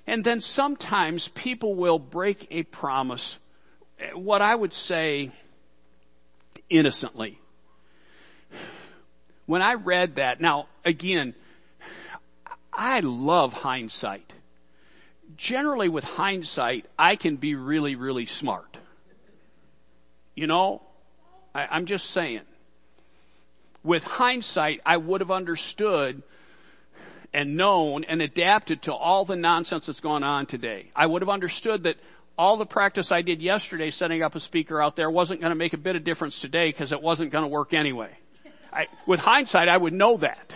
And 0.06 0.24
then 0.24 0.40
sometimes 0.40 1.28
people 1.28 1.74
will 1.74 1.98
break 1.98 2.46
a 2.50 2.62
promise, 2.62 3.38
what 4.14 4.40
I 4.40 4.54
would 4.54 4.72
say 4.72 5.32
innocently. 6.68 7.40
When 9.46 9.62
I 9.62 9.74
read 9.74 10.16
that, 10.16 10.40
now 10.40 10.66
again, 10.84 11.34
I 12.72 13.00
love 13.00 13.52
hindsight. 13.52 14.32
Generally 15.36 15.88
with 15.88 16.04
hindsight, 16.04 16.86
I 16.98 17.16
can 17.16 17.36
be 17.36 17.54
really, 17.54 17.94
really 17.94 18.26
smart. 18.26 18.76
You 20.34 20.46
know, 20.46 20.82
I, 21.54 21.66
I'm 21.70 21.86
just 21.86 22.10
saying. 22.10 22.42
With 23.82 24.04
hindsight, 24.04 24.80
I 24.84 24.96
would 24.96 25.20
have 25.20 25.30
understood 25.30 26.22
and 27.36 27.54
known 27.54 28.02
and 28.04 28.22
adapted 28.22 28.80
to 28.80 28.94
all 28.94 29.26
the 29.26 29.36
nonsense 29.36 29.84
that's 29.84 30.00
going 30.00 30.22
on 30.22 30.46
today. 30.46 30.90
I 30.96 31.04
would 31.04 31.20
have 31.20 31.28
understood 31.28 31.82
that 31.82 31.98
all 32.38 32.56
the 32.56 32.64
practice 32.64 33.12
I 33.12 33.20
did 33.20 33.42
yesterday 33.42 33.90
setting 33.90 34.22
up 34.22 34.34
a 34.34 34.40
speaker 34.40 34.80
out 34.80 34.96
there 34.96 35.10
wasn't 35.10 35.42
going 35.42 35.50
to 35.50 35.56
make 35.56 35.74
a 35.74 35.78
bit 35.78 35.96
of 35.96 36.02
difference 36.02 36.40
today 36.40 36.70
because 36.70 36.92
it 36.92 37.02
wasn't 37.02 37.32
going 37.32 37.42
to 37.42 37.48
work 37.48 37.74
anyway. 37.74 38.08
I, 38.72 38.86
with 39.06 39.20
hindsight, 39.20 39.68
I 39.68 39.76
would 39.76 39.92
know 39.92 40.16
that. 40.16 40.54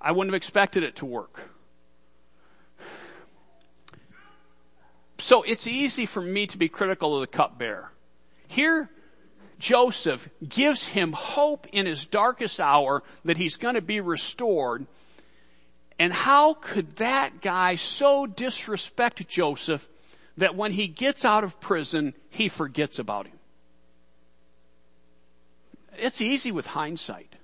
I 0.00 0.10
wouldn't 0.10 0.32
have 0.32 0.36
expected 0.36 0.82
it 0.82 0.96
to 0.96 1.06
work. 1.06 1.48
So 5.18 5.42
it's 5.44 5.68
easy 5.68 6.06
for 6.06 6.20
me 6.20 6.48
to 6.48 6.58
be 6.58 6.68
critical 6.68 7.14
of 7.14 7.20
the 7.20 7.28
cupbearer. 7.28 7.92
Here, 8.48 8.90
Joseph 9.60 10.28
gives 10.46 10.88
him 10.88 11.12
hope 11.12 11.68
in 11.72 11.86
his 11.86 12.04
darkest 12.04 12.60
hour 12.60 13.04
that 13.24 13.36
he's 13.36 13.56
going 13.56 13.76
to 13.76 13.80
be 13.80 14.00
restored. 14.00 14.86
And 15.98 16.12
how 16.12 16.54
could 16.54 16.96
that 16.96 17.40
guy 17.40 17.74
so 17.74 18.26
disrespect 18.26 19.26
Joseph 19.26 19.88
that 20.36 20.54
when 20.54 20.72
he 20.72 20.86
gets 20.86 21.24
out 21.24 21.42
of 21.42 21.58
prison, 21.60 22.14
he 22.30 22.48
forgets 22.48 22.98
about 22.98 23.26
him? 23.26 23.38
It's 25.96 26.20
easy 26.20 26.52
with 26.52 26.68
hindsight. 26.68 27.34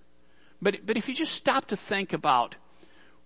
But, 0.62 0.86
but 0.86 0.96
if 0.96 1.08
you 1.08 1.14
just 1.14 1.34
stop 1.34 1.66
to 1.66 1.76
think 1.76 2.12
about 2.12 2.54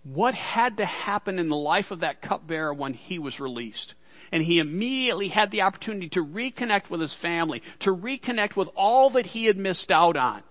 what 0.03 0.35
had 0.35 0.79
to 0.79 0.87
happen 0.87 1.39
in 1.39 1.51
the 1.51 1.57
life 1.57 1.91
of 1.91 2.01
that 2.01 2.23
cupbearer 2.23 2.73
when 2.73 2.95
he 2.95 3.19
was 3.19 3.39
released, 3.39 3.95
and 4.33 4.43
he 4.43 4.59
immediately 4.59 5.29
had 5.29 5.51
the 5.51 5.63
opportunity 5.63 6.09
to 6.09 6.25
reconnect 6.25 6.89
with 6.89 7.01
his 7.01 7.13
family, 7.15 7.63
to 7.81 7.95
reconnect 7.95 8.57
with 8.57 8.69
all 8.75 9.11
that 9.11 9.27
he 9.27 9.45
had 9.45 9.59
missed 9.59 9.93
out 9.93 10.17
on. 10.17 10.43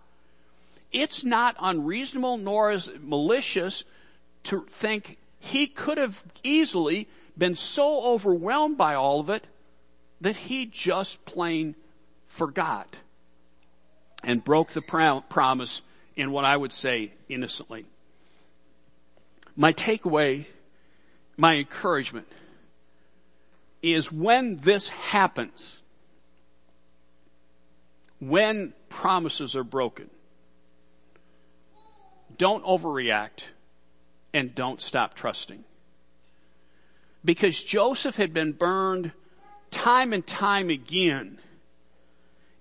It's 0.92 1.24
not 1.24 1.56
unreasonable 1.60 2.38
nor 2.38 2.72
is 2.72 2.90
malicious 3.02 3.84
to 4.48 4.66
think 4.72 5.18
he 5.40 5.68
could 5.68 5.98
have 5.98 6.24
easily 6.44 7.08
been 7.38 7.56
so 7.56 8.02
overwhelmed 8.02 8.78
by 8.78 8.96
all 8.96 9.20
of 9.20 9.30
it 9.30 9.46
that 10.22 10.36
he 10.36 10.66
just 10.66 11.24
plain 11.26 11.76
forgot 12.28 12.96
and 14.24 14.44
broke 14.44 14.70
the 14.70 14.82
promise 14.82 15.82
in 16.16 16.32
what 16.32 16.46
I 16.46 16.58
would 16.58 16.74
say 16.74 17.14
innocently. 17.30 17.86
My 19.56 19.74
takeaway, 19.74 20.46
my 21.38 21.56
encouragement 21.56 22.28
is 23.82 24.12
when 24.12 24.58
this 24.58 24.90
happens, 24.90 25.80
when 28.20 28.74
promises 28.90 29.56
are 29.56 29.64
broken, 29.64 30.10
don't 32.38 32.64
overreact 32.64 33.44
and 34.38 34.54
don't 34.54 34.80
stop 34.80 35.15
trusting. 35.15 35.63
Because 37.26 37.63
Joseph 37.63 38.17
had 38.17 38.34
been 38.34 38.54
burned 38.54 39.12
time 39.71 40.13
and 40.13 40.26
time 40.26 40.69
again. 40.69 41.39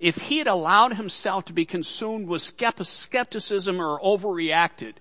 If 0.00 0.16
he 0.16 0.38
had 0.38 0.46
allowed 0.46 0.94
himself 0.94 1.44
to 1.44 1.52
be 1.52 1.66
consumed 1.66 2.28
with 2.28 2.40
skepticism 2.40 3.80
or 3.80 4.00
overreacted, 4.00 4.94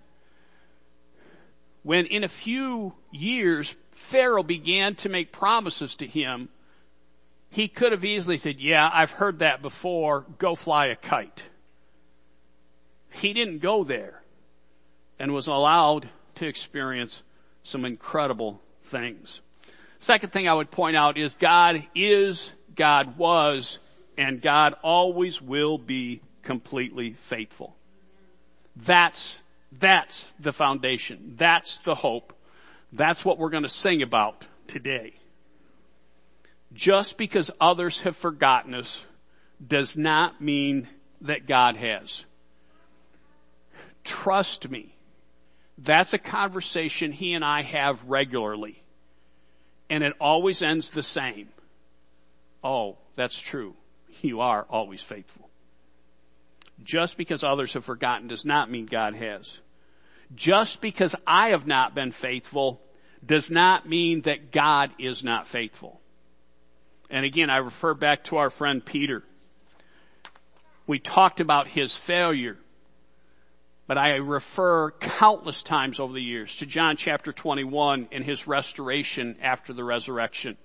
when 1.84 2.06
in 2.06 2.26
a 2.26 2.28
few 2.28 2.94
years 3.10 3.76
Pharaoh 3.92 4.44
began 4.44 4.96
to 4.96 5.10
make 5.10 5.32
promises 5.32 5.96
to 5.96 6.08
him, 6.08 6.50
he 7.50 7.70
could 7.70 7.94
have 7.94 8.04
easily 8.04 8.38
said, 8.38 8.60
yeah, 8.60 8.90
I've 8.94 9.12
heard 9.12 9.40
that 9.40 9.62
before, 9.62 10.26
go 10.40 10.56
fly 10.56 10.88
a 10.88 10.96
kite. 10.98 11.44
He 13.12 13.32
didn't 13.32 13.60
go 13.60 13.86
there 13.86 14.24
and 15.18 15.34
was 15.34 15.48
allowed 15.48 16.10
to 16.36 16.48
experience 16.48 17.24
some 17.64 17.86
incredible 17.86 18.62
things. 18.84 19.42
Second 20.00 20.32
thing 20.32 20.48
I 20.48 20.54
would 20.54 20.72
point 20.72 20.96
out 20.96 21.18
is 21.18 21.34
God 21.34 21.84
is, 21.96 22.52
God 22.76 23.18
was, 23.18 23.80
and 24.18 24.42
God 24.42 24.76
always 24.84 25.42
will 25.42 25.78
be 25.78 26.22
completely 26.42 27.14
faithful. 27.14 27.76
That's 28.76 29.44
that's 29.72 30.34
the 30.40 30.54
foundation. 30.54 31.34
That's 31.36 31.80
the 31.80 31.96
hope. 31.96 32.34
That's 32.94 33.26
what 33.26 33.38
we're 33.38 33.50
going 33.50 33.64
to 33.64 33.70
sing 33.70 34.02
about 34.02 34.46
today. 34.68 35.14
Just 36.74 37.18
because 37.18 37.52
others 37.60 38.02
have 38.02 38.16
forgotten 38.16 38.74
us 38.74 39.04
does 39.66 39.98
not 39.98 40.42
mean 40.42 40.88
that 41.22 41.48
God 41.48 41.76
has. 41.78 42.26
Trust 44.04 44.70
me. 44.70 44.95
That's 45.78 46.14
a 46.14 46.18
conversation 46.18 47.12
he 47.12 47.34
and 47.34 47.44
I 47.44 47.62
have 47.64 48.04
regularly. 48.06 48.82
And 49.90 50.04
it 50.04 50.14
always 50.20 50.62
ends 50.62 50.90
the 50.90 51.04
same. 51.04 51.50
Oh, 52.64 52.98
that's 53.16 53.40
true. 53.40 53.76
You 54.22 54.42
are 54.42 54.66
always 54.70 55.02
faithful. 55.02 55.50
Just 56.84 57.18
because 57.18 57.44
others 57.44 57.74
have 57.74 57.86
forgotten 57.86 58.28
does 58.28 58.46
not 58.46 58.72
mean 58.72 58.86
God 58.86 59.16
has. 59.16 59.60
Just 60.34 60.82
because 60.82 61.16
I 61.28 61.50
have 61.50 61.68
not 61.68 61.94
been 61.94 62.12
faithful 62.12 62.82
does 63.26 63.52
not 63.52 63.88
mean 63.88 64.22
that 64.22 64.52
God 64.52 64.92
is 65.00 65.24
not 65.24 65.48
faithful. 65.48 66.02
And 67.10 67.26
again, 67.26 67.50
I 67.50 67.58
refer 67.58 67.94
back 67.94 68.24
to 68.26 68.38
our 68.38 68.50
friend 68.50 68.84
Peter. 68.84 69.24
We 70.88 71.00
talked 71.00 71.40
about 71.40 71.68
his 71.68 71.96
failure, 71.96 72.58
but 73.88 73.98
I 73.98 74.16
refer 74.16 74.92
countless 74.92 75.62
times 75.62 76.00
over 76.00 76.14
the 76.14 76.22
years 76.22 76.56
to 76.58 76.66
John 76.66 76.98
chapter 76.98 77.32
21 77.32 78.10
and 78.12 78.24
his 78.24 78.48
restoration 78.48 79.38
after 79.42 79.74
the 79.74 79.84
resurrection. 79.84 80.58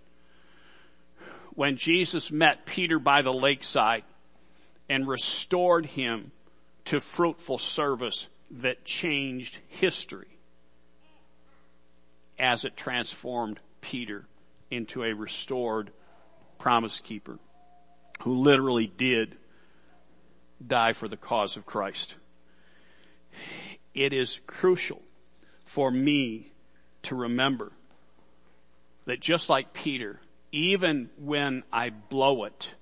When 1.55 1.77
Jesus 1.77 2.31
met 2.31 2.65
Peter 2.65 2.99
by 2.99 3.23
the 3.23 3.33
lakeside 3.33 4.05
and 4.89 5.07
restored 5.07 5.85
him 5.85 6.33
to 6.87 7.01
fruitful 7.01 7.59
service 7.59 8.29
that 8.51 8.85
changed 8.85 9.59
history 9.69 10.39
as 12.39 12.65
it 12.65 12.77
transformed 12.77 13.61
Peter 13.83 14.27
into 14.71 15.05
a 15.05 15.13
restored 15.13 15.91
promise 16.59 17.01
keeper 17.01 17.39
who 18.23 18.35
literally 18.43 18.87
did 18.87 19.37
die 20.67 20.93
for 20.93 21.09
the 21.09 21.17
cause 21.17 21.57
of 21.57 21.67
Christ. 21.67 22.17
It 23.95 24.13
is 24.13 24.41
crucial 24.47 25.03
for 25.65 25.91
me 25.91 26.53
to 27.03 27.15
remember 27.15 27.73
that 29.07 29.21
just 29.21 29.49
like 29.49 29.73
Peter, 29.73 30.21
even 30.53 31.11
when 31.19 31.63
I 31.73 31.91
blow 31.91 32.45
it, 32.45 32.75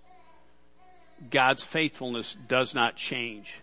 God's 1.30 1.62
faithfulness 1.62 2.36
does 2.48 2.74
not 2.74 2.96
change. 2.96 3.60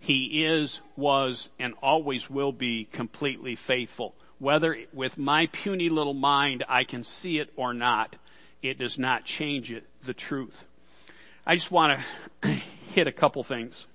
He 0.00 0.44
is, 0.44 0.80
was, 0.96 1.48
and 1.58 1.74
always 1.82 2.28
will 2.28 2.52
be 2.52 2.84
completely 2.84 3.56
faithful. 3.56 4.14
Whether 4.38 4.76
with 4.92 5.16
my 5.16 5.46
puny 5.46 5.88
little 5.88 6.14
mind 6.14 6.64
I 6.68 6.84
can 6.84 7.02
see 7.02 7.38
it 7.38 7.52
or 7.56 7.72
not, 7.72 8.16
it 8.62 8.78
does 8.78 8.98
not 8.98 9.24
change 9.24 9.72
it, 9.72 9.84
the 10.04 10.14
truth. 10.14 10.66
I 11.46 11.54
just 11.54 11.70
want 11.70 12.00
to 12.42 12.48
hit 12.48 13.06
a 13.06 13.12
couple 13.12 13.42
things. 13.42 13.86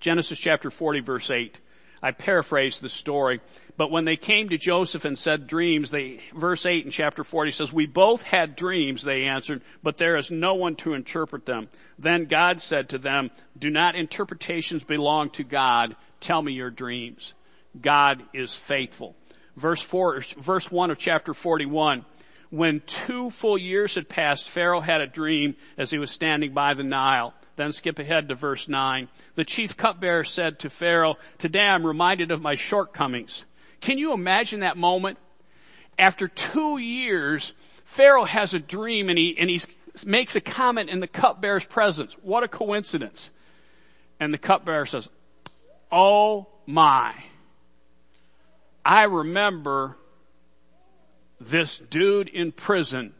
Genesis 0.00 0.38
chapter 0.38 0.70
40 0.70 1.00
verse 1.00 1.30
8. 1.30 1.58
I 2.02 2.12
paraphrase 2.12 2.78
the 2.78 2.88
story. 2.88 3.40
But 3.76 3.90
when 3.90 4.04
they 4.04 4.16
came 4.16 4.48
to 4.48 4.58
Joseph 4.58 5.04
and 5.04 5.18
said 5.18 5.46
dreams, 5.46 5.90
they, 5.90 6.20
verse 6.34 6.64
8 6.64 6.84
in 6.84 6.90
chapter 6.90 7.24
40 7.24 7.52
says, 7.52 7.72
We 7.72 7.86
both 7.86 8.22
had 8.22 8.56
dreams, 8.56 9.02
they 9.02 9.24
answered, 9.24 9.62
but 9.82 9.96
there 9.96 10.16
is 10.16 10.30
no 10.30 10.54
one 10.54 10.76
to 10.76 10.94
interpret 10.94 11.46
them. 11.46 11.68
Then 11.98 12.26
God 12.26 12.60
said 12.60 12.88
to 12.90 12.98
them, 12.98 13.30
Do 13.58 13.70
not 13.70 13.96
interpretations 13.96 14.84
belong 14.84 15.30
to 15.30 15.44
God? 15.44 15.96
Tell 16.20 16.42
me 16.42 16.52
your 16.52 16.70
dreams. 16.70 17.34
God 17.80 18.22
is 18.32 18.54
faithful. 18.54 19.16
Verse 19.56 19.82
4, 19.82 20.22
verse 20.38 20.70
1 20.70 20.90
of 20.90 20.98
chapter 20.98 21.34
41. 21.34 22.04
When 22.50 22.80
two 22.86 23.30
full 23.30 23.58
years 23.58 23.96
had 23.96 24.08
passed, 24.08 24.48
Pharaoh 24.48 24.80
had 24.80 25.00
a 25.00 25.06
dream 25.06 25.56
as 25.76 25.90
he 25.90 25.98
was 25.98 26.10
standing 26.10 26.54
by 26.54 26.74
the 26.74 26.84
Nile. 26.84 27.34
Then 27.58 27.72
skip 27.72 27.98
ahead 27.98 28.28
to 28.28 28.36
verse 28.36 28.68
9. 28.68 29.08
The 29.34 29.44
chief 29.44 29.76
cupbearer 29.76 30.22
said 30.22 30.60
to 30.60 30.70
Pharaoh, 30.70 31.16
Today 31.38 31.66
I'm 31.66 31.84
reminded 31.84 32.30
of 32.30 32.40
my 32.40 32.54
shortcomings. 32.54 33.46
Can 33.80 33.98
you 33.98 34.12
imagine 34.12 34.60
that 34.60 34.76
moment? 34.76 35.18
After 35.98 36.28
two 36.28 36.78
years, 36.78 37.54
Pharaoh 37.84 38.26
has 38.26 38.54
a 38.54 38.60
dream 38.60 39.08
and 39.08 39.18
he, 39.18 39.36
and 39.36 39.50
he 39.50 39.60
makes 40.06 40.36
a 40.36 40.40
comment 40.40 40.88
in 40.88 41.00
the 41.00 41.08
cupbearer's 41.08 41.64
presence. 41.64 42.12
What 42.22 42.44
a 42.44 42.48
coincidence. 42.48 43.32
And 44.20 44.32
the 44.32 44.38
cupbearer 44.38 44.86
says, 44.86 45.08
Oh 45.90 46.46
my. 46.64 47.12
I 48.84 49.02
remember 49.02 49.96
this 51.40 51.76
dude 51.76 52.28
in 52.28 52.52
prison 52.52 53.14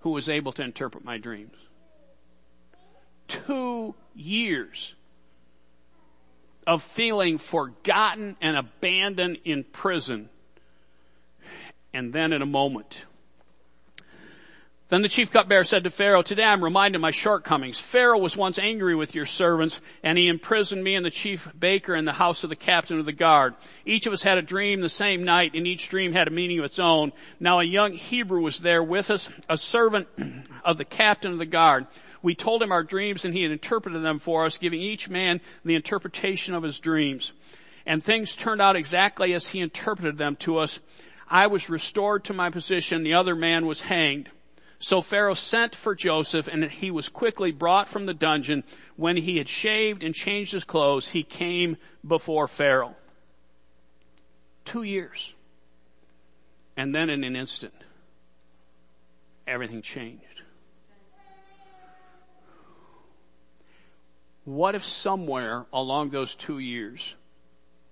who 0.00 0.10
was 0.10 0.28
able 0.28 0.50
to 0.52 0.62
interpret 0.62 1.04
my 1.04 1.18
dreams 1.18 1.54
two 3.28 3.94
years 4.14 4.94
of 6.66 6.82
feeling 6.82 7.38
forgotten 7.38 8.36
and 8.40 8.56
abandoned 8.56 9.38
in 9.44 9.64
prison. 9.64 10.28
And 11.94 12.12
then 12.12 12.32
in 12.32 12.42
a 12.42 12.46
moment, 12.46 13.04
then 14.90 15.02
the 15.02 15.08
chief 15.08 15.30
cupbearer 15.30 15.64
said 15.64 15.84
to 15.84 15.90
Pharaoh, 15.90 16.22
Today 16.22 16.44
I'm 16.44 16.64
reminded 16.64 16.96
of 16.96 17.02
my 17.02 17.10
shortcomings. 17.10 17.78
Pharaoh 17.78 18.18
was 18.18 18.36
once 18.36 18.58
angry 18.58 18.94
with 18.94 19.14
your 19.14 19.26
servants, 19.26 19.82
and 20.02 20.16
he 20.16 20.28
imprisoned 20.28 20.82
me 20.82 20.94
and 20.94 21.04
the 21.04 21.10
chief 21.10 21.46
baker 21.58 21.94
in 21.94 22.06
the 22.06 22.12
house 22.12 22.42
of 22.42 22.48
the 22.48 22.56
captain 22.56 22.98
of 22.98 23.04
the 23.04 23.12
guard. 23.12 23.54
Each 23.84 24.06
of 24.06 24.14
us 24.14 24.22
had 24.22 24.38
a 24.38 24.42
dream 24.42 24.80
the 24.80 24.88
same 24.88 25.24
night, 25.24 25.52
and 25.54 25.66
each 25.66 25.90
dream 25.90 26.12
had 26.12 26.26
a 26.26 26.30
meaning 26.30 26.58
of 26.58 26.64
its 26.64 26.78
own. 26.78 27.12
Now 27.38 27.60
a 27.60 27.64
young 27.64 27.92
Hebrew 27.92 28.40
was 28.40 28.60
there 28.60 28.82
with 28.82 29.10
us, 29.10 29.28
a 29.48 29.58
servant 29.58 30.08
of 30.64 30.78
the 30.78 30.86
captain 30.86 31.32
of 31.32 31.38
the 31.38 31.46
guard. 31.46 31.86
We 32.22 32.34
told 32.34 32.62
him 32.62 32.72
our 32.72 32.82
dreams 32.82 33.24
and 33.24 33.34
he 33.34 33.42
had 33.42 33.52
interpreted 33.52 34.02
them 34.02 34.18
for 34.18 34.44
us, 34.44 34.58
giving 34.58 34.80
each 34.80 35.08
man 35.08 35.40
the 35.64 35.74
interpretation 35.74 36.54
of 36.54 36.62
his 36.62 36.78
dreams. 36.80 37.32
And 37.86 38.02
things 38.02 38.36
turned 38.36 38.60
out 38.60 38.76
exactly 38.76 39.34
as 39.34 39.46
he 39.46 39.60
interpreted 39.60 40.18
them 40.18 40.36
to 40.36 40.58
us. 40.58 40.80
I 41.28 41.46
was 41.46 41.70
restored 41.70 42.24
to 42.24 42.34
my 42.34 42.50
position. 42.50 43.02
The 43.02 43.14
other 43.14 43.34
man 43.34 43.66
was 43.66 43.82
hanged. 43.82 44.30
So 44.78 45.00
Pharaoh 45.00 45.34
sent 45.34 45.74
for 45.74 45.94
Joseph 45.94 46.48
and 46.48 46.64
he 46.64 46.90
was 46.90 47.08
quickly 47.08 47.50
brought 47.50 47.88
from 47.88 48.06
the 48.06 48.14
dungeon. 48.14 48.62
When 48.96 49.16
he 49.16 49.38
had 49.38 49.48
shaved 49.48 50.04
and 50.04 50.14
changed 50.14 50.52
his 50.52 50.64
clothes, 50.64 51.08
he 51.08 51.22
came 51.22 51.76
before 52.06 52.46
Pharaoh. 52.46 52.94
Two 54.64 54.82
years. 54.82 55.32
And 56.76 56.94
then 56.94 57.10
in 57.10 57.24
an 57.24 57.34
instant, 57.34 57.74
everything 59.46 59.82
changed. 59.82 60.27
What 64.48 64.74
if 64.74 64.82
somewhere 64.82 65.66
along 65.74 66.08
those 66.08 66.34
two 66.34 66.58
years, 66.58 67.14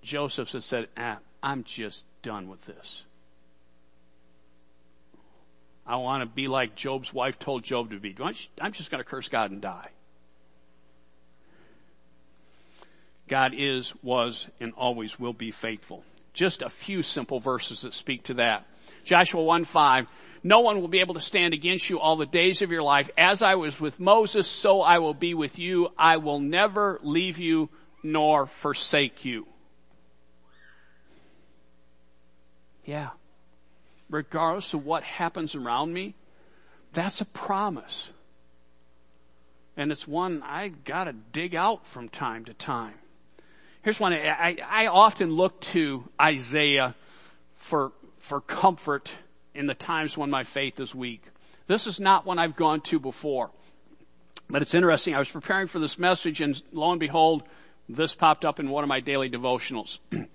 Joseph 0.01 0.49
said, 0.49 0.87
ah, 0.97 1.19
I'm 1.43 1.63
just 1.63 2.03
done 2.23 2.49
with 2.49 2.65
this. 2.65 3.03
I 5.85 5.97
want 5.97 6.23
to 6.23 6.25
be 6.25 6.47
like 6.47 6.75
Job's 6.75 7.13
wife 7.13 7.37
told 7.37 7.63
Job 7.63 7.91
to 7.91 7.99
be. 7.99 8.15
I'm 8.59 8.71
just 8.71 8.89
going 8.89 9.03
to 9.03 9.07
curse 9.07 9.27
God 9.27 9.51
and 9.51 9.61
die. 9.61 9.89
God 13.27 13.53
is, 13.55 13.93
was, 14.01 14.47
and 14.59 14.73
always 14.73 15.19
will 15.19 15.33
be 15.33 15.51
faithful. 15.51 16.03
Just 16.33 16.63
a 16.63 16.71
few 16.71 17.03
simple 17.03 17.39
verses 17.39 17.81
that 17.81 17.93
speak 17.93 18.23
to 18.23 18.33
that. 18.33 18.65
Joshua 19.07 19.41
1 19.41 19.63
5, 19.63 20.05
no 20.43 20.59
one 20.59 20.81
will 20.81 20.89
be 20.89 20.99
able 20.99 21.15
to 21.15 21.21
stand 21.21 21.53
against 21.53 21.89
you 21.89 21.99
all 21.99 22.17
the 22.17 22.25
days 22.25 22.61
of 22.61 22.71
your 22.71 22.83
life. 22.83 23.09
As 23.17 23.41
I 23.41 23.55
was 23.55 23.79
with 23.79 23.99
Moses, 23.99 24.47
so 24.47 24.81
I 24.81 24.99
will 24.99 25.13
be 25.13 25.33
with 25.33 25.57
you. 25.57 25.89
I 25.97 26.17
will 26.17 26.39
never 26.39 26.99
leave 27.01 27.39
you 27.39 27.69
nor 28.03 28.45
forsake 28.45 29.25
you. 29.25 29.47
Yeah. 32.85 33.09
Regardless 34.09 34.73
of 34.73 34.85
what 34.85 35.03
happens 35.03 35.55
around 35.55 35.93
me, 35.93 36.15
that's 36.93 37.21
a 37.21 37.25
promise. 37.25 38.11
And 39.75 39.91
it's 39.91 40.07
one 40.07 40.43
I 40.43 40.69
gotta 40.69 41.13
dig 41.13 41.55
out 41.55 41.85
from 41.85 42.09
time 42.09 42.45
to 42.45 42.53
time. 42.53 42.95
Here's 43.83 43.99
one 43.99 44.11
I, 44.11 44.57
I 44.69 44.87
often 44.87 45.31
look 45.31 45.61
to 45.61 46.03
Isaiah 46.19 46.95
for, 47.55 47.91
for 48.17 48.41
comfort 48.41 49.11
in 49.53 49.67
the 49.67 49.73
times 49.73 50.17
when 50.17 50.29
my 50.29 50.43
faith 50.43 50.79
is 50.79 50.93
weak. 50.93 51.23
This 51.67 51.87
is 51.87 51.99
not 51.99 52.25
one 52.25 52.39
I've 52.39 52.55
gone 52.55 52.81
to 52.81 52.99
before. 52.99 53.51
But 54.49 54.61
it's 54.61 54.73
interesting. 54.73 55.13
I 55.13 55.19
was 55.19 55.29
preparing 55.29 55.67
for 55.67 55.79
this 55.79 55.99
message 55.99 56.39
and 56.41 56.61
lo 56.71 56.91
and 56.91 56.99
behold, 56.99 57.43
this 57.89 58.15
popped 58.15 58.45
up 58.45 58.59
in 58.59 58.69
one 58.69 58.83
of 58.83 58.87
my 58.87 58.99
daily 58.99 59.29
devotionals. 59.29 59.99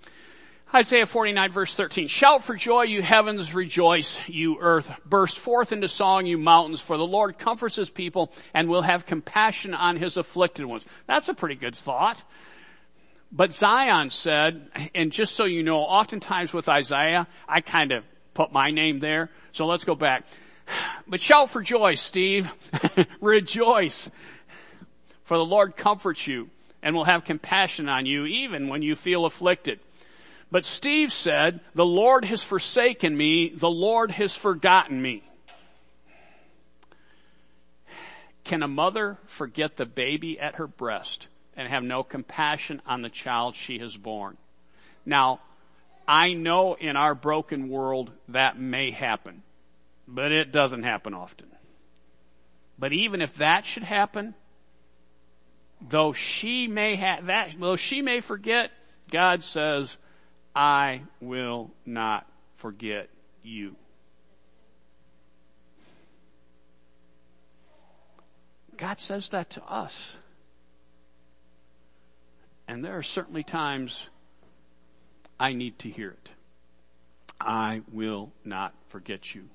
Isaiah 0.75 1.05
49 1.05 1.51
verse 1.51 1.75
13. 1.75 2.07
Shout 2.07 2.43
for 2.43 2.55
joy, 2.55 2.83
you 2.83 3.03
heavens, 3.03 3.53
rejoice, 3.53 4.19
you 4.27 4.57
earth. 4.59 4.91
Burst 5.05 5.37
forth 5.37 5.71
into 5.71 5.87
song, 5.87 6.25
you 6.25 6.37
mountains, 6.37 6.81
for 6.81 6.97
the 6.97 7.05
Lord 7.05 7.37
comforts 7.37 7.75
his 7.75 7.91
people 7.91 8.33
and 8.55 8.67
will 8.67 8.81
have 8.81 9.05
compassion 9.05 9.75
on 9.75 9.97
his 9.97 10.17
afflicted 10.17 10.65
ones. 10.65 10.85
That's 11.05 11.29
a 11.29 11.35
pretty 11.35 11.55
good 11.55 11.75
thought. 11.75 12.23
But 13.35 13.51
Zion 13.51 14.11
said, 14.11 14.69
and 14.93 15.11
just 15.11 15.35
so 15.35 15.45
you 15.45 15.63
know, 15.63 15.79
oftentimes 15.79 16.53
with 16.53 16.69
Isaiah, 16.69 17.27
I 17.49 17.61
kind 17.61 17.91
of 17.91 18.03
put 18.35 18.51
my 18.51 18.69
name 18.69 18.99
there. 18.99 19.31
So 19.53 19.65
let's 19.65 19.83
go 19.83 19.95
back. 19.95 20.23
But 21.05 21.19
shout 21.19 21.49
for 21.49 21.61
joy, 21.61 21.95
Steve. 21.95 22.49
Rejoice. 23.19 24.09
For 25.25 25.35
the 25.35 25.43
Lord 25.43 25.75
comforts 25.75 26.25
you 26.27 26.49
and 26.81 26.95
will 26.95 27.03
have 27.03 27.25
compassion 27.25 27.89
on 27.89 28.05
you 28.05 28.25
even 28.25 28.69
when 28.69 28.81
you 28.81 28.95
feel 28.95 29.25
afflicted. 29.25 29.81
But 30.49 30.63
Steve 30.63 31.11
said, 31.11 31.59
the 31.75 31.85
Lord 31.85 32.23
has 32.23 32.41
forsaken 32.41 33.17
me. 33.17 33.49
The 33.49 33.69
Lord 33.69 34.11
has 34.11 34.33
forgotten 34.33 35.01
me. 35.01 35.23
Can 38.45 38.63
a 38.63 38.67
mother 38.67 39.17
forget 39.25 39.75
the 39.75 39.85
baby 39.85 40.39
at 40.39 40.55
her 40.55 40.67
breast 40.67 41.27
and 41.55 41.67
have 41.67 41.83
no 41.83 42.03
compassion 42.03 42.81
on 42.85 43.01
the 43.01 43.09
child 43.09 43.55
she 43.55 43.79
has 43.79 43.95
born? 43.95 44.37
Now, 45.05 45.41
I 46.07 46.33
know 46.33 46.73
in 46.73 46.95
our 46.95 47.15
broken 47.15 47.69
world 47.69 48.11
that 48.29 48.59
may 48.59 48.91
happen, 48.91 49.43
but 50.07 50.31
it 50.31 50.51
doesn't 50.51 50.83
happen 50.83 51.13
often. 51.13 51.47
But 52.77 52.93
even 52.93 53.21
if 53.21 53.35
that 53.37 53.65
should 53.65 53.83
happen, 53.83 54.35
though 55.81 56.13
she 56.13 56.67
may 56.67 56.95
have 56.95 57.27
that, 57.27 57.55
though 57.59 57.75
she 57.75 58.01
may 58.01 58.19
forget, 58.19 58.71
God 59.09 59.43
says, 59.43 59.97
I 60.55 61.03
will 61.21 61.71
not 61.85 62.27
forget 62.57 63.09
you. 63.43 63.75
God 68.77 68.99
says 68.99 69.29
that 69.29 69.51
to 69.51 69.63
us. 69.63 70.17
And 72.73 72.83
there 72.83 72.97
are 72.97 73.03
certainly 73.03 73.43
times 73.43 74.09
I 75.39 75.53
need 75.53 75.77
to 75.77 75.89
hear 75.89 76.09
it. 76.09 76.31
I 77.39 77.83
will 77.91 78.31
not 78.43 78.73
forget 78.89 79.35
you. 79.35 79.49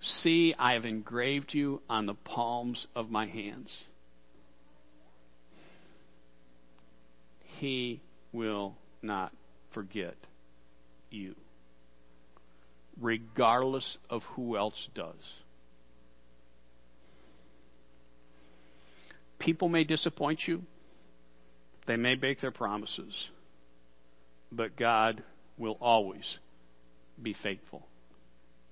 See, 0.00 0.56
I 0.58 0.72
have 0.72 0.84
engraved 0.84 1.54
you 1.54 1.80
on 1.88 2.06
the 2.06 2.16
palms 2.16 2.88
of 2.96 3.12
my 3.12 3.26
hands. 3.26 3.84
He 7.44 8.00
will 8.32 8.74
not 9.00 9.32
forget 9.70 10.16
you, 11.10 11.36
regardless 13.00 13.98
of 14.10 14.24
who 14.24 14.56
else 14.56 14.88
does. 14.94 15.44
People 19.38 19.68
may 19.68 19.84
disappoint 19.84 20.48
you. 20.48 20.64
They 21.88 21.96
may 21.96 22.16
break 22.16 22.40
their 22.40 22.50
promises. 22.50 23.30
But 24.52 24.76
God 24.76 25.22
will 25.56 25.78
always 25.80 26.38
be 27.20 27.32
faithful. 27.32 27.86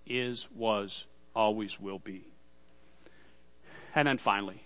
Is, 0.07 0.49
was, 0.55 1.07
always 1.35 1.81
will 1.81 1.99
be. 1.99 2.27
And 3.95 4.07
then 4.07 4.19
finally, 4.19 4.65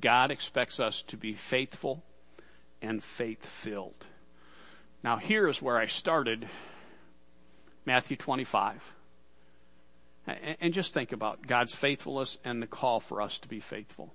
God 0.00 0.32
expects 0.32 0.80
us 0.80 1.02
to 1.02 1.16
be 1.16 1.34
faithful 1.34 2.02
and 2.82 3.04
faith 3.04 3.46
filled. 3.46 4.04
Now 5.04 5.18
here 5.18 5.46
is 5.46 5.62
where 5.62 5.78
I 5.78 5.86
started 5.86 6.48
Matthew 7.84 8.16
25. 8.16 8.94
And 10.60 10.74
just 10.74 10.92
think 10.92 11.12
about 11.12 11.46
God's 11.46 11.76
faithfulness 11.76 12.36
and 12.44 12.60
the 12.60 12.66
call 12.66 12.98
for 12.98 13.22
us 13.22 13.38
to 13.38 13.46
be 13.46 13.60
faithful. 13.60 14.12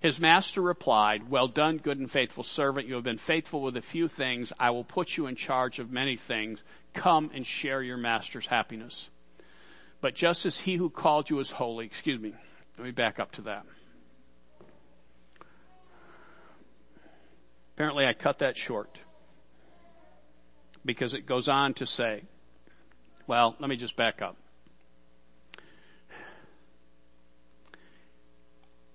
His 0.00 0.18
master 0.18 0.62
replied, 0.62 1.28
Well 1.28 1.46
done, 1.46 1.76
good 1.76 1.98
and 1.98 2.10
faithful 2.10 2.42
servant. 2.42 2.88
You 2.88 2.94
have 2.94 3.04
been 3.04 3.18
faithful 3.18 3.60
with 3.60 3.76
a 3.76 3.82
few 3.82 4.08
things. 4.08 4.50
I 4.58 4.70
will 4.70 4.84
put 4.84 5.18
you 5.18 5.26
in 5.26 5.36
charge 5.36 5.78
of 5.78 5.92
many 5.92 6.16
things. 6.16 6.62
Come 6.94 7.30
and 7.34 7.46
share 7.46 7.82
your 7.82 7.98
master's 7.98 8.46
happiness. 8.46 9.10
But 10.00 10.14
just 10.14 10.46
as 10.46 10.60
he 10.60 10.76
who 10.76 10.88
called 10.88 11.28
you 11.28 11.38
is 11.38 11.50
holy, 11.50 11.84
excuse 11.84 12.18
me, 12.18 12.32
let 12.78 12.84
me 12.86 12.92
back 12.92 13.20
up 13.20 13.32
to 13.32 13.42
that. 13.42 13.66
Apparently 17.74 18.06
I 18.06 18.14
cut 18.14 18.38
that 18.38 18.56
short 18.56 18.98
because 20.84 21.12
it 21.12 21.26
goes 21.26 21.48
on 21.48 21.74
to 21.74 21.84
say, 21.84 22.22
well, 23.26 23.54
let 23.58 23.68
me 23.68 23.76
just 23.76 23.96
back 23.96 24.22
up. 24.22 24.36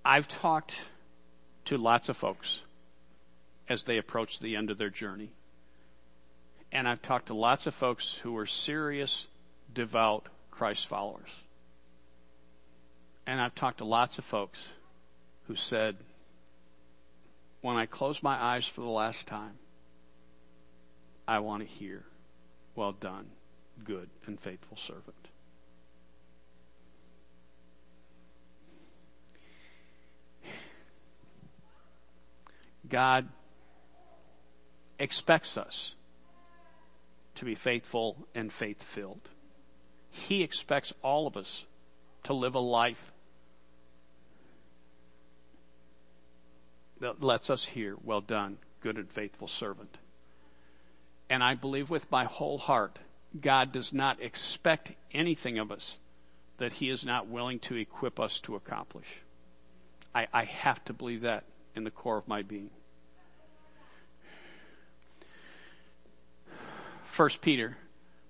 I've 0.03 0.27
talked 0.27 0.83
to 1.65 1.77
lots 1.77 2.09
of 2.09 2.17
folks 2.17 2.61
as 3.67 3.83
they 3.83 3.97
approach 3.97 4.39
the 4.39 4.55
end 4.55 4.69
of 4.69 4.77
their 4.77 4.89
journey. 4.89 5.31
And 6.71 6.87
I've 6.87 7.01
talked 7.01 7.27
to 7.27 7.33
lots 7.33 7.67
of 7.67 7.73
folks 7.73 8.19
who 8.23 8.37
are 8.37 8.45
serious, 8.45 9.27
devout 9.73 10.27
Christ 10.51 10.87
followers. 10.87 11.43
And 13.25 13.41
I've 13.41 13.55
talked 13.55 13.79
to 13.79 13.85
lots 13.85 14.17
of 14.17 14.25
folks 14.25 14.73
who 15.47 15.55
said, 15.55 15.97
when 17.61 17.77
I 17.77 17.87
close 17.87 18.21
my 18.21 18.35
eyes 18.35 18.67
for 18.67 18.81
the 18.81 18.89
last 18.89 19.27
time, 19.27 19.53
I 21.27 21.39
want 21.39 21.63
to 21.63 21.67
hear, 21.67 22.03
well 22.75 22.91
done, 22.91 23.25
good 23.83 24.09
and 24.27 24.39
faithful 24.39 24.77
servant. 24.77 25.29
God 32.89 33.27
expects 34.99 35.57
us 35.57 35.95
to 37.35 37.45
be 37.45 37.55
faithful 37.55 38.27
and 38.33 38.51
faith 38.51 38.81
filled. 38.81 39.29
He 40.09 40.43
expects 40.43 40.93
all 41.01 41.27
of 41.27 41.35
us 41.35 41.65
to 42.23 42.33
live 42.33 42.55
a 42.55 42.59
life 42.59 43.11
that 46.99 47.21
lets 47.21 47.49
us 47.49 47.65
hear, 47.65 47.95
well 48.03 48.21
done, 48.21 48.57
good 48.81 48.97
and 48.97 49.09
faithful 49.09 49.47
servant. 49.47 49.97
And 51.29 51.43
I 51.43 51.55
believe 51.55 51.89
with 51.89 52.09
my 52.09 52.25
whole 52.25 52.57
heart, 52.57 52.99
God 53.39 53.71
does 53.71 53.93
not 53.93 54.21
expect 54.21 54.93
anything 55.11 55.57
of 55.57 55.71
us 55.71 55.97
that 56.57 56.73
He 56.73 56.89
is 56.89 57.03
not 57.03 57.27
willing 57.27 57.59
to 57.59 57.75
equip 57.75 58.19
us 58.19 58.39
to 58.41 58.55
accomplish. 58.55 59.23
I, 60.13 60.27
I 60.33 60.45
have 60.45 60.83
to 60.85 60.93
believe 60.93 61.21
that 61.21 61.43
in 61.75 61.83
the 61.83 61.91
core 61.91 62.17
of 62.17 62.27
my 62.27 62.41
being. 62.41 62.69
First 67.05 67.41
Peter, 67.41 67.77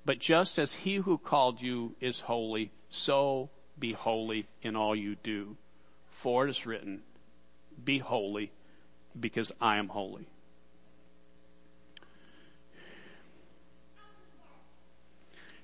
but 0.06 0.20
just 0.20 0.60
as 0.60 0.74
he 0.74 0.98
who 0.98 1.18
called 1.18 1.62
you 1.62 1.96
is 2.00 2.20
holy, 2.20 2.72
so 2.90 3.50
be 3.78 3.94
holy 3.94 4.48
in 4.62 4.76
all 4.76 4.96
you 4.96 5.16
do. 5.16 5.58
For 6.08 6.46
it 6.46 6.52
is 6.52 6.66
written, 6.66 7.02
be 7.84 8.00
holy 8.00 8.52
because 9.20 9.52
I 9.60 9.78
am 9.78 9.90
holy. 9.90 10.28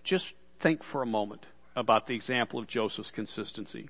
Just 0.04 0.34
think 0.60 0.84
for 0.84 1.02
a 1.02 1.06
moment 1.06 1.46
about 1.76 2.08
the 2.08 2.16
example 2.16 2.60
of 2.60 2.68
Joseph's 2.68 3.12
consistency. 3.12 3.90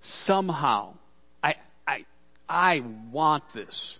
Somehow, 0.00 0.94
I, 2.52 2.82
want 3.10 3.54
this. 3.54 3.98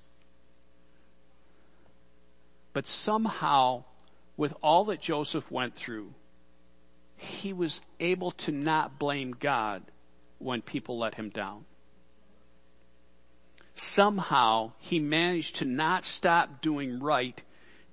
But 2.74 2.86
somehow, 2.86 3.84
with 4.36 4.52
all 4.62 4.84
that 4.86 5.00
Joseph 5.00 5.50
went 5.50 5.74
through, 5.74 6.12
he 7.16 7.54
was 7.54 7.80
able 7.98 8.32
to 8.32 8.52
not 8.52 8.98
blame 8.98 9.32
God 9.32 9.82
when 10.38 10.60
people 10.60 10.98
let 10.98 11.14
him 11.14 11.30
down. 11.30 11.64
Somehow, 13.74 14.72
he 14.78 14.98
managed 14.98 15.56
to 15.56 15.64
not 15.64 16.04
stop 16.04 16.60
doing 16.60 17.00
right 17.00 17.42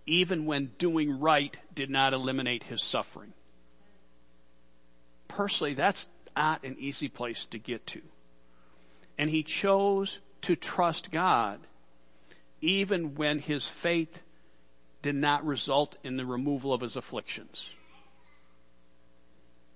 even 0.05 0.45
when 0.45 0.71
doing 0.77 1.19
right 1.19 1.55
did 1.73 1.89
not 1.89 2.13
eliminate 2.13 2.63
his 2.63 2.81
suffering. 2.81 3.31
Personally, 5.27 5.75
that's 5.75 6.09
not 6.35 6.63
an 6.65 6.75
easy 6.79 7.07
place 7.07 7.45
to 7.45 7.59
get 7.59 7.85
to. 7.87 8.01
And 9.17 9.29
he 9.29 9.43
chose 9.43 10.19
to 10.41 10.55
trust 10.55 11.11
God 11.11 11.59
even 12.61 13.15
when 13.15 13.39
his 13.39 13.65
faith 13.65 14.21
did 15.01 15.15
not 15.15 15.45
result 15.45 15.97
in 16.03 16.17
the 16.17 16.25
removal 16.25 16.73
of 16.73 16.81
his 16.81 16.95
afflictions. 16.95 17.69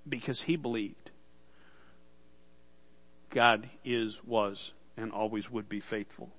Because 0.07 0.43
he 0.43 0.55
believed 0.57 1.11
God 3.29 3.69
is, 3.83 4.23
was, 4.23 4.73
and 4.95 5.11
always 5.11 5.49
would 5.49 5.67
be 5.67 5.79
faithful. 5.79 6.29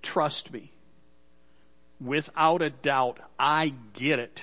Trust 0.00 0.52
me. 0.52 0.72
Without 2.00 2.62
a 2.62 2.70
doubt, 2.70 3.18
I 3.38 3.74
get 3.92 4.20
it 4.20 4.40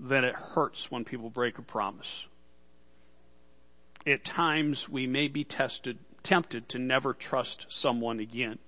that 0.00 0.24
it 0.24 0.34
hurts 0.34 0.90
when 0.90 1.04
people 1.04 1.28
break 1.28 1.58
a 1.58 1.62
promise. 1.62 2.26
At 4.06 4.24
times 4.24 4.88
we 4.88 5.06
may 5.06 5.28
be 5.28 5.44
tested, 5.44 5.98
tempted 6.28 6.68
to 6.68 6.78
never 6.78 7.14
trust 7.14 7.64
someone 7.70 8.20
again. 8.20 8.58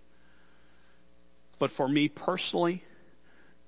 But 1.59 1.71
for 1.71 1.87
me 1.87 2.09
personally, 2.09 2.85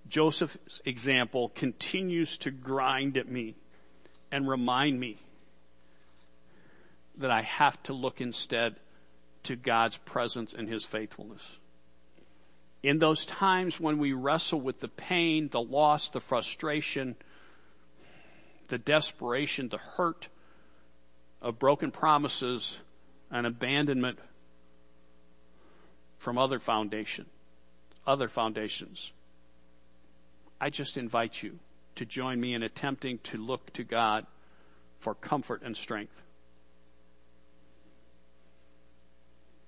Joseph's 0.08 0.80
example 0.86 1.50
continues 1.50 2.38
to 2.38 2.50
grind 2.50 3.18
at 3.18 3.28
me 3.28 3.54
and 4.30 4.48
remind 4.48 4.98
me 4.98 5.18
that 7.18 7.30
I 7.30 7.42
have 7.42 7.82
to 7.82 7.92
look 7.92 8.22
instead 8.22 8.76
to 9.42 9.56
God's 9.56 9.98
presence 9.98 10.54
and 10.54 10.70
His 10.70 10.86
faithfulness. 10.86 11.58
In 12.82 12.96
those 12.96 13.26
times 13.26 13.78
when 13.78 13.98
we 13.98 14.14
wrestle 14.14 14.62
with 14.62 14.80
the 14.80 14.88
pain, 14.88 15.50
the 15.50 15.60
loss, 15.60 16.08
the 16.08 16.20
frustration, 16.20 17.14
the 18.68 18.78
desperation, 18.78 19.68
the 19.68 19.76
hurt 19.76 20.28
of 21.42 21.58
broken 21.58 21.90
promises 21.90 22.78
and 23.32 23.46
abandonment 23.46 24.18
from 26.18 26.38
other 26.38 26.58
foundation, 26.58 27.26
other 28.06 28.28
foundations. 28.28 29.10
I 30.60 30.70
just 30.70 30.96
invite 30.96 31.42
you 31.42 31.58
to 31.96 32.04
join 32.04 32.40
me 32.40 32.54
in 32.54 32.62
attempting 32.62 33.18
to 33.24 33.38
look 33.38 33.72
to 33.72 33.82
God 33.82 34.26
for 35.00 35.14
comfort 35.14 35.62
and 35.64 35.76
strength. 35.76 36.22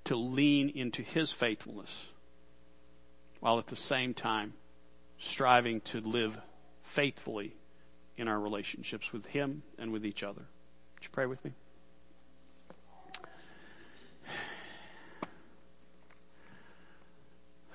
To 0.04 0.16
lean 0.16 0.68
into 0.68 1.02
His 1.02 1.32
faithfulness 1.32 2.10
while 3.40 3.58
at 3.58 3.66
the 3.68 3.76
same 3.76 4.14
time 4.14 4.52
striving 5.18 5.80
to 5.80 6.00
live 6.00 6.38
faithfully 6.82 7.56
in 8.16 8.28
our 8.28 8.38
relationships 8.38 9.12
with 9.12 9.26
Him 9.26 9.62
and 9.78 9.90
with 9.90 10.04
each 10.04 10.22
other. 10.22 10.42
Would 10.94 11.04
you 11.04 11.10
pray 11.10 11.26
with 11.26 11.44
me? 11.44 11.52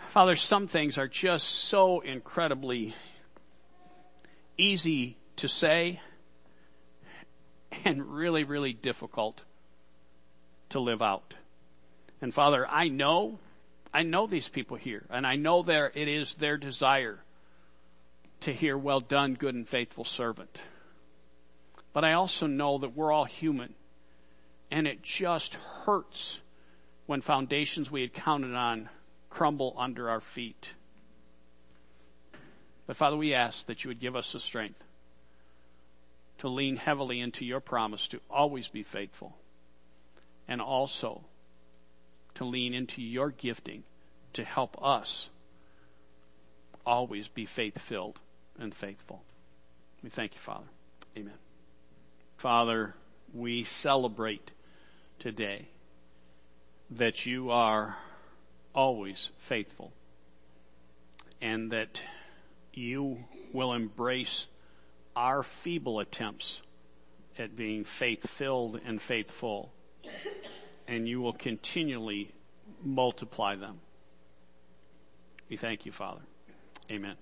Father, 0.09 0.35
some 0.35 0.65
things 0.65 0.97
are 0.97 1.07
just 1.07 1.47
so 1.47 1.99
incredibly 1.99 2.95
easy 4.57 5.17
to 5.35 5.47
say 5.47 6.01
and 7.85 8.03
really, 8.03 8.43
really 8.43 8.73
difficult 8.73 9.43
to 10.69 10.79
live 10.79 11.03
out. 11.03 11.35
And 12.23 12.33
Father, 12.33 12.67
I 12.67 12.87
know, 12.87 13.37
I 13.93 14.01
know 14.01 14.25
these 14.25 14.49
people 14.49 14.77
here, 14.77 15.05
and 15.11 15.27
I 15.27 15.35
know 15.35 15.61
there 15.61 15.91
it 15.93 16.07
is 16.07 16.33
their 16.33 16.57
desire 16.57 17.19
to 18.41 18.51
hear, 18.51 18.75
well 18.75 19.01
done, 19.01 19.35
good 19.35 19.53
and 19.53 19.69
faithful 19.69 20.05
servant. 20.05 20.63
But 21.93 22.03
I 22.03 22.13
also 22.13 22.47
know 22.47 22.79
that 22.79 22.95
we're 22.95 23.11
all 23.11 23.25
human, 23.25 23.75
and 24.71 24.87
it 24.87 25.03
just 25.03 25.53
hurts 25.53 26.41
when 27.05 27.21
foundations 27.21 27.91
we 27.91 28.01
had 28.01 28.13
counted 28.15 28.55
on 28.55 28.89
crumble 29.39 29.73
under 29.77 30.09
our 30.09 30.19
feet. 30.19 30.73
But 32.85 32.97
Father, 32.97 33.15
we 33.15 33.33
ask 33.33 33.67
that 33.67 33.81
you 33.81 33.87
would 33.87 34.01
give 34.01 34.13
us 34.13 34.33
the 34.33 34.39
strength 34.41 34.83
to 36.39 36.49
lean 36.49 36.75
heavily 36.75 37.21
into 37.21 37.45
your 37.45 37.61
promise 37.61 38.05
to 38.09 38.19
always 38.29 38.67
be 38.67 38.83
faithful 38.83 39.37
and 40.45 40.59
also 40.59 41.23
to 42.33 42.43
lean 42.43 42.73
into 42.73 43.01
your 43.01 43.29
gifting 43.29 43.83
to 44.33 44.43
help 44.43 44.77
us 44.83 45.29
always 46.85 47.29
be 47.29 47.45
faith 47.45 47.79
filled 47.79 48.19
and 48.59 48.75
faithful. 48.75 49.23
We 50.03 50.09
thank 50.09 50.33
you, 50.33 50.41
Father. 50.41 50.67
Amen. 51.15 51.39
Father, 52.35 52.93
we 53.33 53.63
celebrate 53.63 54.51
today 55.17 55.69
that 56.89 57.25
you 57.25 57.51
are 57.51 57.95
always 58.73 59.29
faithful 59.37 59.91
and 61.41 61.71
that 61.71 62.01
you 62.73 63.23
will 63.53 63.73
embrace 63.73 64.47
our 65.15 65.43
feeble 65.43 65.99
attempts 65.99 66.61
at 67.37 67.55
being 67.55 67.83
faith 67.83 68.29
filled 68.29 68.79
and 68.85 69.01
faithful 69.01 69.71
and 70.87 71.07
you 71.07 71.21
will 71.21 71.33
continually 71.33 72.31
multiply 72.83 73.55
them. 73.55 73.79
We 75.49 75.57
thank 75.57 75.85
you, 75.85 75.91
Father. 75.91 76.21
Amen. 76.91 77.15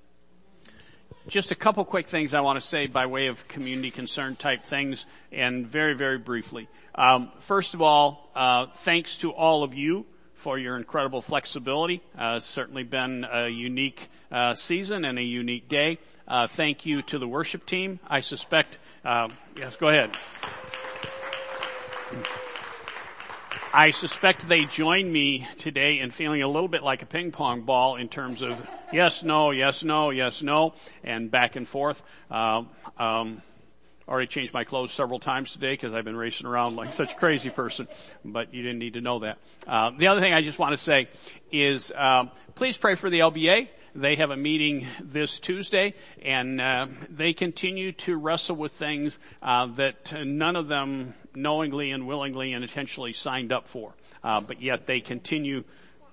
Just 1.27 1.51
a 1.51 1.55
couple 1.55 1.83
quick 1.83 2.07
things 2.07 2.33
I 2.33 2.39
want 2.39 2.59
to 2.59 2.65
say 2.65 2.87
by 2.87 3.05
way 3.05 3.27
of 3.27 3.47
community 3.47 3.91
concern 3.91 4.35
type 4.35 4.63
things 4.63 5.05
and 5.31 5.67
very, 5.67 5.93
very 5.93 6.17
briefly. 6.17 6.69
Um, 6.95 7.31
first 7.39 7.73
of 7.73 7.81
all, 7.81 8.31
uh, 8.33 8.67
thanks 8.67 9.17
to 9.19 9.31
all 9.31 9.63
of 9.63 9.73
you 9.73 10.05
for 10.37 10.57
your 10.57 10.77
incredible 10.77 11.21
flexibility. 11.21 12.01
Uh, 12.17 12.35
it's 12.37 12.45
certainly 12.45 12.83
been 12.83 13.25
a 13.29 13.49
unique 13.49 14.07
uh, 14.31 14.53
season 14.53 15.03
and 15.03 15.17
a 15.19 15.23
unique 15.23 15.67
day. 15.67 15.97
Uh, 16.27 16.47
thank 16.47 16.85
you 16.85 17.01
to 17.01 17.17
the 17.19 17.27
worship 17.27 17.65
team. 17.65 17.99
I 18.07 18.19
suspect, 18.19 18.77
uh, 19.03 19.29
yes, 19.57 19.75
go 19.75 19.89
ahead. 19.89 20.11
I 23.73 23.91
suspect 23.91 24.47
they 24.47 24.65
join 24.65 25.11
me 25.11 25.47
today 25.57 25.99
in 25.99 26.11
feeling 26.11 26.41
a 26.41 26.47
little 26.47 26.69
bit 26.69 26.83
like 26.83 27.01
a 27.01 27.05
ping 27.05 27.31
pong 27.31 27.61
ball 27.61 27.95
in 27.95 28.07
terms 28.07 28.41
of 28.41 28.65
yes, 28.93 29.23
no, 29.23 29.51
yes, 29.51 29.83
no, 29.83 30.09
yes, 30.11 30.41
no, 30.41 30.73
and 31.03 31.29
back 31.29 31.55
and 31.55 31.67
forth. 31.67 32.03
Um, 32.31 32.69
um, 32.97 33.41
already 34.07 34.27
changed 34.27 34.53
my 34.53 34.63
clothes 34.63 34.91
several 34.91 35.19
times 35.19 35.51
today 35.51 35.73
because 35.73 35.93
I've 35.93 36.05
been 36.05 36.15
racing 36.15 36.47
around 36.47 36.75
like 36.75 36.93
such 36.93 37.13
a 37.13 37.15
crazy 37.15 37.49
person, 37.49 37.87
but 38.23 38.53
you 38.53 38.63
didn't 38.63 38.79
need 38.79 38.93
to 38.93 39.01
know 39.01 39.19
that. 39.19 39.37
Uh, 39.67 39.91
the 39.97 40.07
other 40.07 40.21
thing 40.21 40.33
I 40.33 40.41
just 40.41 40.59
want 40.59 40.71
to 40.71 40.77
say 40.77 41.09
is 41.51 41.91
um, 41.95 42.31
please 42.55 42.77
pray 42.77 42.95
for 42.95 43.09
the 43.09 43.19
LBA. 43.19 43.67
They 43.95 44.15
have 44.17 44.29
a 44.29 44.37
meeting 44.37 44.85
this 45.01 45.39
Tuesday, 45.39 45.95
and 46.21 46.61
uh, 46.61 46.87
they 47.09 47.33
continue 47.33 47.91
to 47.93 48.15
wrestle 48.15 48.55
with 48.55 48.73
things 48.73 49.17
uh, 49.41 49.65
that 49.77 50.13
none 50.23 50.55
of 50.55 50.67
them 50.67 51.15
knowingly 51.33 51.91
and 51.91 52.07
willingly 52.07 52.53
and 52.53 52.63
intentionally 52.63 53.13
signed 53.13 53.51
up 53.51 53.67
for, 53.67 53.93
uh, 54.23 54.39
but 54.39 54.61
yet 54.61 54.85
they 54.85 54.99
continue 54.99 55.63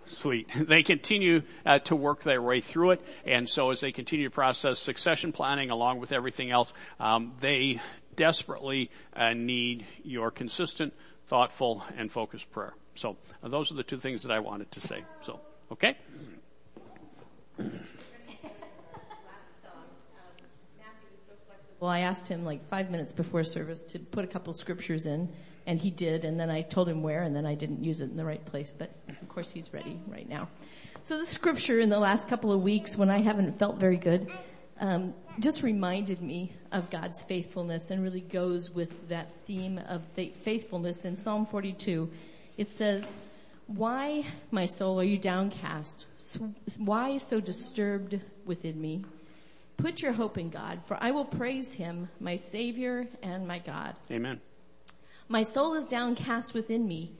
Sweet. 0.06 0.48
They 0.54 0.82
continue 0.82 1.42
uh, 1.64 1.78
to 1.80 1.96
work 1.96 2.22
their 2.22 2.42
way 2.42 2.60
through 2.60 2.92
it, 2.92 3.02
and 3.24 3.48
so 3.48 3.70
as 3.70 3.80
they 3.80 3.92
continue 3.92 4.28
to 4.28 4.34
process 4.34 4.78
succession 4.78 5.32
planning 5.32 5.70
along 5.70 6.00
with 6.00 6.12
everything 6.12 6.50
else, 6.50 6.72
um, 7.00 7.32
they 7.40 7.80
desperately 8.16 8.90
uh, 9.14 9.32
need 9.32 9.86
your 10.02 10.30
consistent, 10.30 10.94
thoughtful, 11.26 11.82
and 11.96 12.10
focused 12.10 12.50
prayer. 12.50 12.74
So 12.94 13.16
uh, 13.42 13.48
those 13.48 13.70
are 13.70 13.74
the 13.74 13.82
two 13.82 13.98
things 13.98 14.22
that 14.22 14.32
I 14.32 14.40
wanted 14.40 14.70
to 14.72 14.80
say. 14.80 15.04
So, 15.20 15.40
okay. 15.72 15.96
Well, 21.80 21.90
I 21.90 22.00
asked 22.00 22.28
him 22.28 22.44
like 22.44 22.62
five 22.62 22.90
minutes 22.90 23.12
before 23.12 23.44
service 23.44 23.84
to 23.92 23.98
put 23.98 24.24
a 24.24 24.28
couple 24.28 24.54
scriptures 24.54 25.04
in, 25.04 25.28
and 25.66 25.78
he 25.78 25.90
did, 25.90 26.24
and 26.24 26.38
then 26.38 26.50
I 26.50 26.62
told 26.62 26.88
him 26.88 27.02
where, 27.02 27.22
and 27.22 27.34
then 27.34 27.46
I 27.46 27.54
didn't 27.54 27.82
use 27.82 28.00
it 28.00 28.10
in 28.10 28.16
the 28.16 28.24
right 28.24 28.44
place, 28.44 28.70
but 28.70 28.90
of 29.08 29.28
course 29.28 29.50
he's 29.50 29.72
ready 29.72 29.98
right 30.06 30.28
now. 30.28 30.48
So 31.02 31.18
the 31.18 31.24
scripture 31.24 31.80
in 31.80 31.88
the 31.88 31.98
last 31.98 32.28
couple 32.28 32.52
of 32.52 32.62
weeks 32.62 32.96
when 32.96 33.10
I 33.10 33.18
haven't 33.18 33.52
felt 33.52 33.78
very 33.78 33.96
good, 33.96 34.30
um, 34.80 35.14
just 35.38 35.62
reminded 35.62 36.20
me 36.20 36.52
of 36.72 36.90
God's 36.90 37.22
faithfulness 37.22 37.90
and 37.90 38.02
really 38.02 38.20
goes 38.20 38.70
with 38.70 39.08
that 39.08 39.28
theme 39.44 39.78
of 39.88 40.02
faithfulness 40.42 41.04
in 41.04 41.16
Psalm 41.16 41.46
42. 41.46 42.10
It 42.56 42.70
says, 42.70 43.14
why, 43.66 44.24
my 44.50 44.66
soul, 44.66 45.00
are 45.00 45.04
you 45.04 45.18
downcast? 45.18 46.06
Why 46.78 47.16
so 47.16 47.40
disturbed 47.40 48.20
within 48.44 48.80
me? 48.80 49.04
Put 49.76 50.02
your 50.02 50.12
hope 50.12 50.38
in 50.38 50.50
God, 50.50 50.84
for 50.84 50.96
I 51.00 51.10
will 51.10 51.24
praise 51.24 51.72
him, 51.72 52.08
my 52.20 52.36
savior 52.36 53.08
and 53.22 53.48
my 53.48 53.58
God. 53.58 53.96
Amen. 54.10 54.40
My 55.28 55.42
soul 55.42 55.74
is 55.74 55.86
downcast 55.86 56.52
within 56.52 56.86
me. 56.86 57.12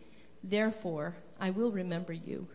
Therefore, 0.42 1.16
I 1.40 1.50
will 1.50 1.72
remember 1.72 2.12
you. 2.12 2.46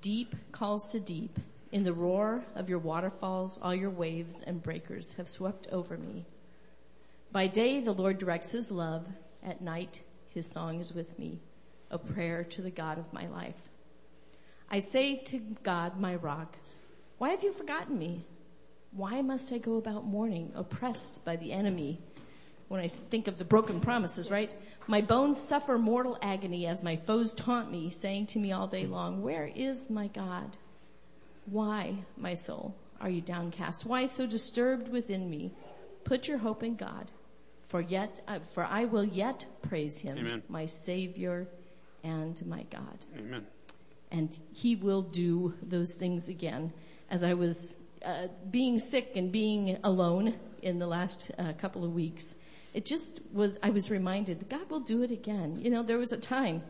Deep 0.00 0.34
calls 0.52 0.86
to 0.88 1.00
deep. 1.00 1.38
In 1.72 1.84
the 1.84 1.94
roar 1.94 2.44
of 2.54 2.68
your 2.68 2.78
waterfalls, 2.78 3.58
all 3.62 3.74
your 3.74 3.90
waves 3.90 4.42
and 4.46 4.62
breakers 4.62 5.14
have 5.14 5.26
swept 5.26 5.68
over 5.72 5.96
me. 5.96 6.26
By 7.32 7.46
day, 7.46 7.80
the 7.80 7.94
Lord 7.94 8.18
directs 8.18 8.52
his 8.52 8.70
love. 8.70 9.06
At 9.42 9.62
night, 9.62 10.02
his 10.34 10.52
song 10.52 10.80
is 10.80 10.92
with 10.92 11.18
me, 11.18 11.40
a 11.90 11.96
prayer 11.96 12.44
to 12.44 12.60
the 12.60 12.70
God 12.70 12.98
of 12.98 13.10
my 13.10 13.26
life. 13.28 13.70
I 14.70 14.80
say 14.80 15.16
to 15.16 15.38
God, 15.62 15.98
my 15.98 16.16
rock, 16.16 16.58
why 17.16 17.30
have 17.30 17.42
you 17.42 17.52
forgotten 17.52 17.98
me? 17.98 18.26
Why 18.90 19.22
must 19.22 19.50
I 19.50 19.58
go 19.58 19.78
about 19.78 20.04
mourning, 20.04 20.52
oppressed 20.54 21.24
by 21.24 21.36
the 21.36 21.52
enemy? 21.52 22.02
When 22.72 22.80
I 22.80 22.88
think 22.88 23.28
of 23.28 23.36
the 23.36 23.44
broken 23.44 23.80
promises, 23.80 24.30
right? 24.30 24.50
My 24.86 25.02
bones 25.02 25.38
suffer 25.38 25.76
mortal 25.76 26.16
agony 26.22 26.66
as 26.66 26.82
my 26.82 26.96
foes 26.96 27.34
taunt 27.34 27.70
me, 27.70 27.90
saying 27.90 28.28
to 28.28 28.38
me 28.38 28.52
all 28.52 28.66
day 28.66 28.86
long, 28.86 29.20
where 29.20 29.46
is 29.54 29.90
my 29.90 30.06
God? 30.06 30.56
Why, 31.44 31.96
my 32.16 32.32
soul, 32.32 32.74
are 32.98 33.10
you 33.10 33.20
downcast? 33.20 33.84
Why 33.84 34.06
so 34.06 34.26
disturbed 34.26 34.90
within 34.90 35.28
me? 35.28 35.52
Put 36.04 36.26
your 36.26 36.38
hope 36.38 36.62
in 36.62 36.76
God, 36.76 37.10
for 37.66 37.82
yet, 37.82 38.22
uh, 38.26 38.38
for 38.38 38.64
I 38.64 38.86
will 38.86 39.04
yet 39.04 39.44
praise 39.60 39.98
him, 39.98 40.16
Amen. 40.16 40.42
my 40.48 40.64
savior 40.64 41.48
and 42.02 42.40
my 42.46 42.62
God. 42.70 43.04
Amen. 43.18 43.46
And 44.10 44.30
he 44.54 44.76
will 44.76 45.02
do 45.02 45.52
those 45.62 45.94
things 45.98 46.30
again. 46.30 46.72
As 47.10 47.22
I 47.22 47.34
was 47.34 47.78
uh, 48.02 48.28
being 48.50 48.78
sick 48.78 49.12
and 49.14 49.30
being 49.30 49.78
alone 49.84 50.36
in 50.62 50.78
the 50.78 50.86
last 50.86 51.30
uh, 51.38 51.52
couple 51.60 51.84
of 51.84 51.92
weeks, 51.92 52.36
it 52.74 52.84
just 52.86 53.20
was, 53.32 53.58
I 53.62 53.70
was 53.70 53.90
reminded 53.90 54.48
God 54.48 54.70
will 54.70 54.80
do 54.80 55.02
it 55.02 55.10
again. 55.10 55.60
You 55.60 55.70
know, 55.70 55.82
there 55.82 55.98
was 55.98 56.12
a 56.12 56.18
time 56.18 56.62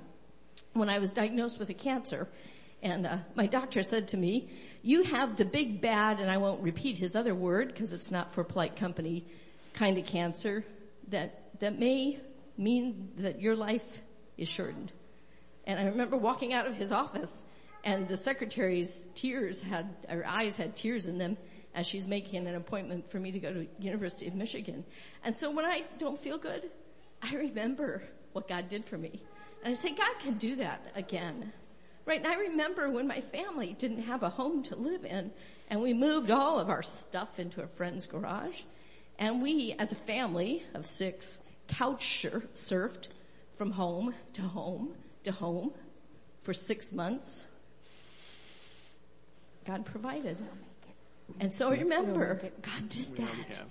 when 0.72 0.88
I 0.88 0.98
was 0.98 1.12
diagnosed 1.12 1.59
with 1.59 1.70
a 1.70 1.74
cancer 1.74 2.28
and 2.82 3.07
uh, 3.07 3.18
my 3.34 3.46
doctor 3.46 3.82
said 3.82 4.09
to 4.09 4.16
me, 4.16 4.50
you 4.82 5.05
have 5.05 5.36
the 5.36 5.44
big 5.44 5.80
bad, 5.80 6.18
and 6.18 6.28
I 6.28 6.38
won't 6.38 6.61
repeat 6.62 6.98
his 6.98 7.14
other 7.14 7.34
word 7.34 7.68
because 7.68 7.92
it's 7.92 8.11
not 8.11 8.34
for 8.34 8.42
polite 8.42 8.74
company, 8.74 9.24
kind 9.72 9.96
of 9.98 10.07
cancer 10.07 10.64
that, 11.09 11.59
that 11.61 11.78
may 11.78 12.18
mean 12.59 13.12
that 13.18 13.40
your 13.40 13.55
life 13.55 14.00
is 14.36 14.48
shortened. 14.48 14.90
And 15.64 15.78
I 15.78 15.84
remember 15.84 16.16
walking 16.16 16.53
out 16.53 16.66
of 16.66 16.74
his 16.74 16.90
office 16.90 17.46
and 17.84 18.09
the 18.09 18.16
secretary's 18.16 19.07
tears 19.14 19.62
had, 19.62 19.94
her 20.09 20.26
eyes 20.26 20.57
had 20.57 20.74
tears 20.74 21.07
in 21.07 21.18
them 21.18 21.36
as 21.74 21.86
she's 21.86 22.06
making 22.06 22.46
an 22.46 22.54
appointment 22.54 23.10
for 23.10 23.18
me 23.18 23.32
to 23.32 23.38
go 23.38 23.52
to 23.52 23.66
University 23.78 24.28
of 24.28 24.34
Michigan. 24.34 24.84
And 25.24 25.34
so 25.34 25.50
when 25.50 25.64
I 25.64 25.84
don't 25.98 26.18
feel 26.18 26.38
good, 26.38 26.70
I 27.22 27.34
remember 27.34 28.02
what 28.32 28.48
God 28.48 28.68
did 28.68 28.84
for 28.84 28.98
me. 28.98 29.22
And 29.64 29.70
I 29.70 29.74
say, 29.74 29.94
God 29.94 30.18
can 30.20 30.34
do 30.34 30.56
that 30.56 30.80
again. 30.94 31.52
Right, 32.04 32.18
and 32.18 32.26
I 32.26 32.34
remember 32.34 32.90
when 32.90 33.06
my 33.06 33.20
family 33.20 33.76
didn't 33.78 34.02
have 34.02 34.24
a 34.24 34.28
home 34.28 34.64
to 34.64 34.76
live 34.76 35.04
in 35.04 35.30
and 35.68 35.80
we 35.80 35.94
moved 35.94 36.32
all 36.32 36.58
of 36.58 36.68
our 36.68 36.82
stuff 36.82 37.38
into 37.38 37.62
a 37.62 37.66
friend's 37.66 38.06
garage 38.06 38.62
and 39.18 39.40
we, 39.40 39.76
as 39.78 39.92
a 39.92 39.96
family 39.96 40.64
of 40.74 40.84
six, 40.84 41.44
couch 41.68 42.26
surfed 42.54 43.08
from 43.52 43.70
home 43.70 44.14
to 44.32 44.42
home 44.42 44.94
to 45.22 45.30
home 45.30 45.72
for 46.40 46.52
six 46.52 46.92
months. 46.92 47.46
God 49.64 49.86
provided. 49.86 50.38
And 51.40 51.52
so 51.52 51.70
I 51.70 51.78
remember 51.78 52.40
God 52.62 52.88
did 52.88 53.16
that. 53.16 53.62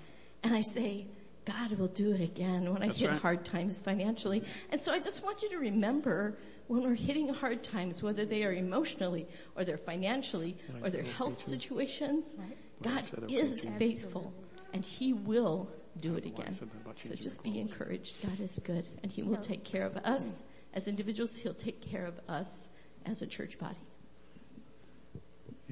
And 0.43 0.53
I 0.53 0.61
say, 0.61 1.07
God 1.45 1.77
will 1.79 1.87
do 1.87 2.11
it 2.11 2.21
again 2.21 2.71
when 2.71 2.83
I 2.83 2.87
That's 2.87 2.99
hit 2.99 3.09
right. 3.09 3.19
hard 3.19 3.45
times 3.45 3.81
financially. 3.81 4.43
And 4.69 4.79
so 4.79 4.91
I 4.91 4.99
just 4.99 5.23
want 5.23 5.41
you 5.41 5.49
to 5.49 5.57
remember 5.57 6.37
when 6.67 6.83
we're 6.83 6.95
hitting 6.95 7.27
hard 7.33 7.63
times, 7.63 8.03
whether 8.03 8.25
they 8.25 8.43
are 8.43 8.53
emotionally 8.53 9.27
or 9.55 9.63
they're 9.63 9.77
financially 9.77 10.57
or 10.81 10.89
their 10.89 11.03
health 11.03 11.39
situations, 11.39 12.37
God 12.81 13.03
is 13.29 13.65
faithful 13.77 14.33
and 14.73 14.85
He 14.85 15.13
will 15.13 15.69
do 15.99 16.15
it 16.15 16.25
again. 16.25 16.53
So 16.53 17.15
just 17.15 17.43
be 17.43 17.59
encouraged. 17.59 18.21
God 18.21 18.39
is 18.39 18.59
good 18.59 18.87
and 19.03 19.11
He 19.11 19.23
will 19.23 19.37
take 19.37 19.63
care 19.63 19.85
of 19.85 19.97
us 19.97 20.43
as 20.73 20.87
individuals. 20.87 21.35
He'll 21.35 21.53
take 21.53 21.81
care 21.81 22.05
of 22.05 22.19
us 22.29 22.69
as 23.05 23.21
a 23.21 23.27
church 23.27 23.57
body. 23.57 23.79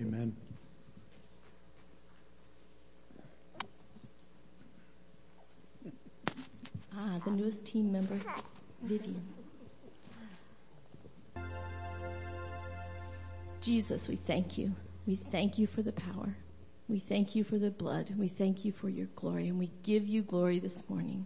Amen. 0.02 0.36
Ah, 7.02 7.18
the 7.24 7.32
newest 7.32 7.66
team 7.66 7.94
member, 7.94 8.18
Vivian. 8.84 9.22
Jesus, 13.62 14.10
we 14.10 14.18
thank 14.18 14.58
you. 14.58 14.74
We 15.08 15.16
thank 15.16 15.58
you 15.58 15.66
for 15.66 15.82
the 15.82 15.94
power. 15.94 16.36
We 16.90 17.00
thank 17.00 17.36
you 17.36 17.46
for 17.46 17.58
the 17.58 17.72
blood. 17.72 18.12
We 18.18 18.28
thank 18.28 18.66
you 18.66 18.74
for 18.74 18.90
your 18.90 19.08
glory 19.16 19.48
and 19.48 19.58
we 19.58 19.72
give 19.84 20.08
you 20.08 20.24
glory 20.24 20.60
this 20.60 20.90
morning. 20.90 21.26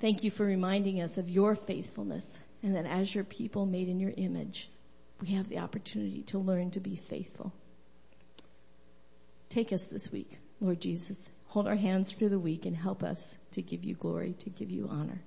Thank 0.00 0.24
you 0.24 0.32
for 0.32 0.44
reminding 0.44 1.00
us 1.00 1.16
of 1.16 1.28
your 1.28 1.54
faithfulness 1.54 2.40
and 2.62 2.74
that 2.74 2.86
as 2.86 3.14
your 3.14 3.24
people 3.24 3.66
made 3.66 3.88
in 3.88 4.00
your 4.00 4.14
image, 4.16 4.68
we 5.20 5.28
have 5.28 5.48
the 5.48 5.60
opportunity 5.60 6.22
to 6.22 6.38
learn 6.38 6.72
to 6.72 6.80
be 6.80 6.96
faithful. 6.96 7.52
Take 9.48 9.72
us 9.72 9.86
this 9.86 10.10
week, 10.10 10.38
Lord 10.60 10.80
Jesus. 10.80 11.30
Hold 11.54 11.68
our 11.68 11.76
hands 11.76 12.10
through 12.10 12.30
the 12.30 12.38
week 12.40 12.66
and 12.66 12.76
help 12.76 13.04
us 13.04 13.38
to 13.52 13.62
give 13.62 13.84
you 13.84 13.94
glory, 13.94 14.32
to 14.40 14.50
give 14.50 14.72
you 14.72 14.88
honor, 14.90 15.22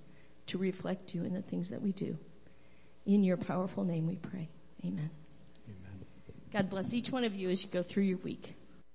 to 0.47 0.57
reflect 0.57 1.15
you 1.15 1.23
in 1.23 1.33
the 1.33 1.41
things 1.41 1.69
that 1.69 1.81
we 1.81 1.93
do. 1.93 2.17
In 3.05 3.23
your 3.23 3.37
powerful 3.37 3.85
name 3.85 4.07
we 4.07 4.17
pray. 4.17 4.49
Amen. 4.83 5.09
Amen. 5.69 6.05
God 6.51 6.69
bless 6.69 6.93
each 6.93 7.13
one 7.13 7.23
of 7.23 7.33
you 7.33 7.47
as 7.47 7.63
you 7.63 7.69
go 7.69 7.81
through 7.81 8.03
your 8.03 8.17
week. 8.17 8.56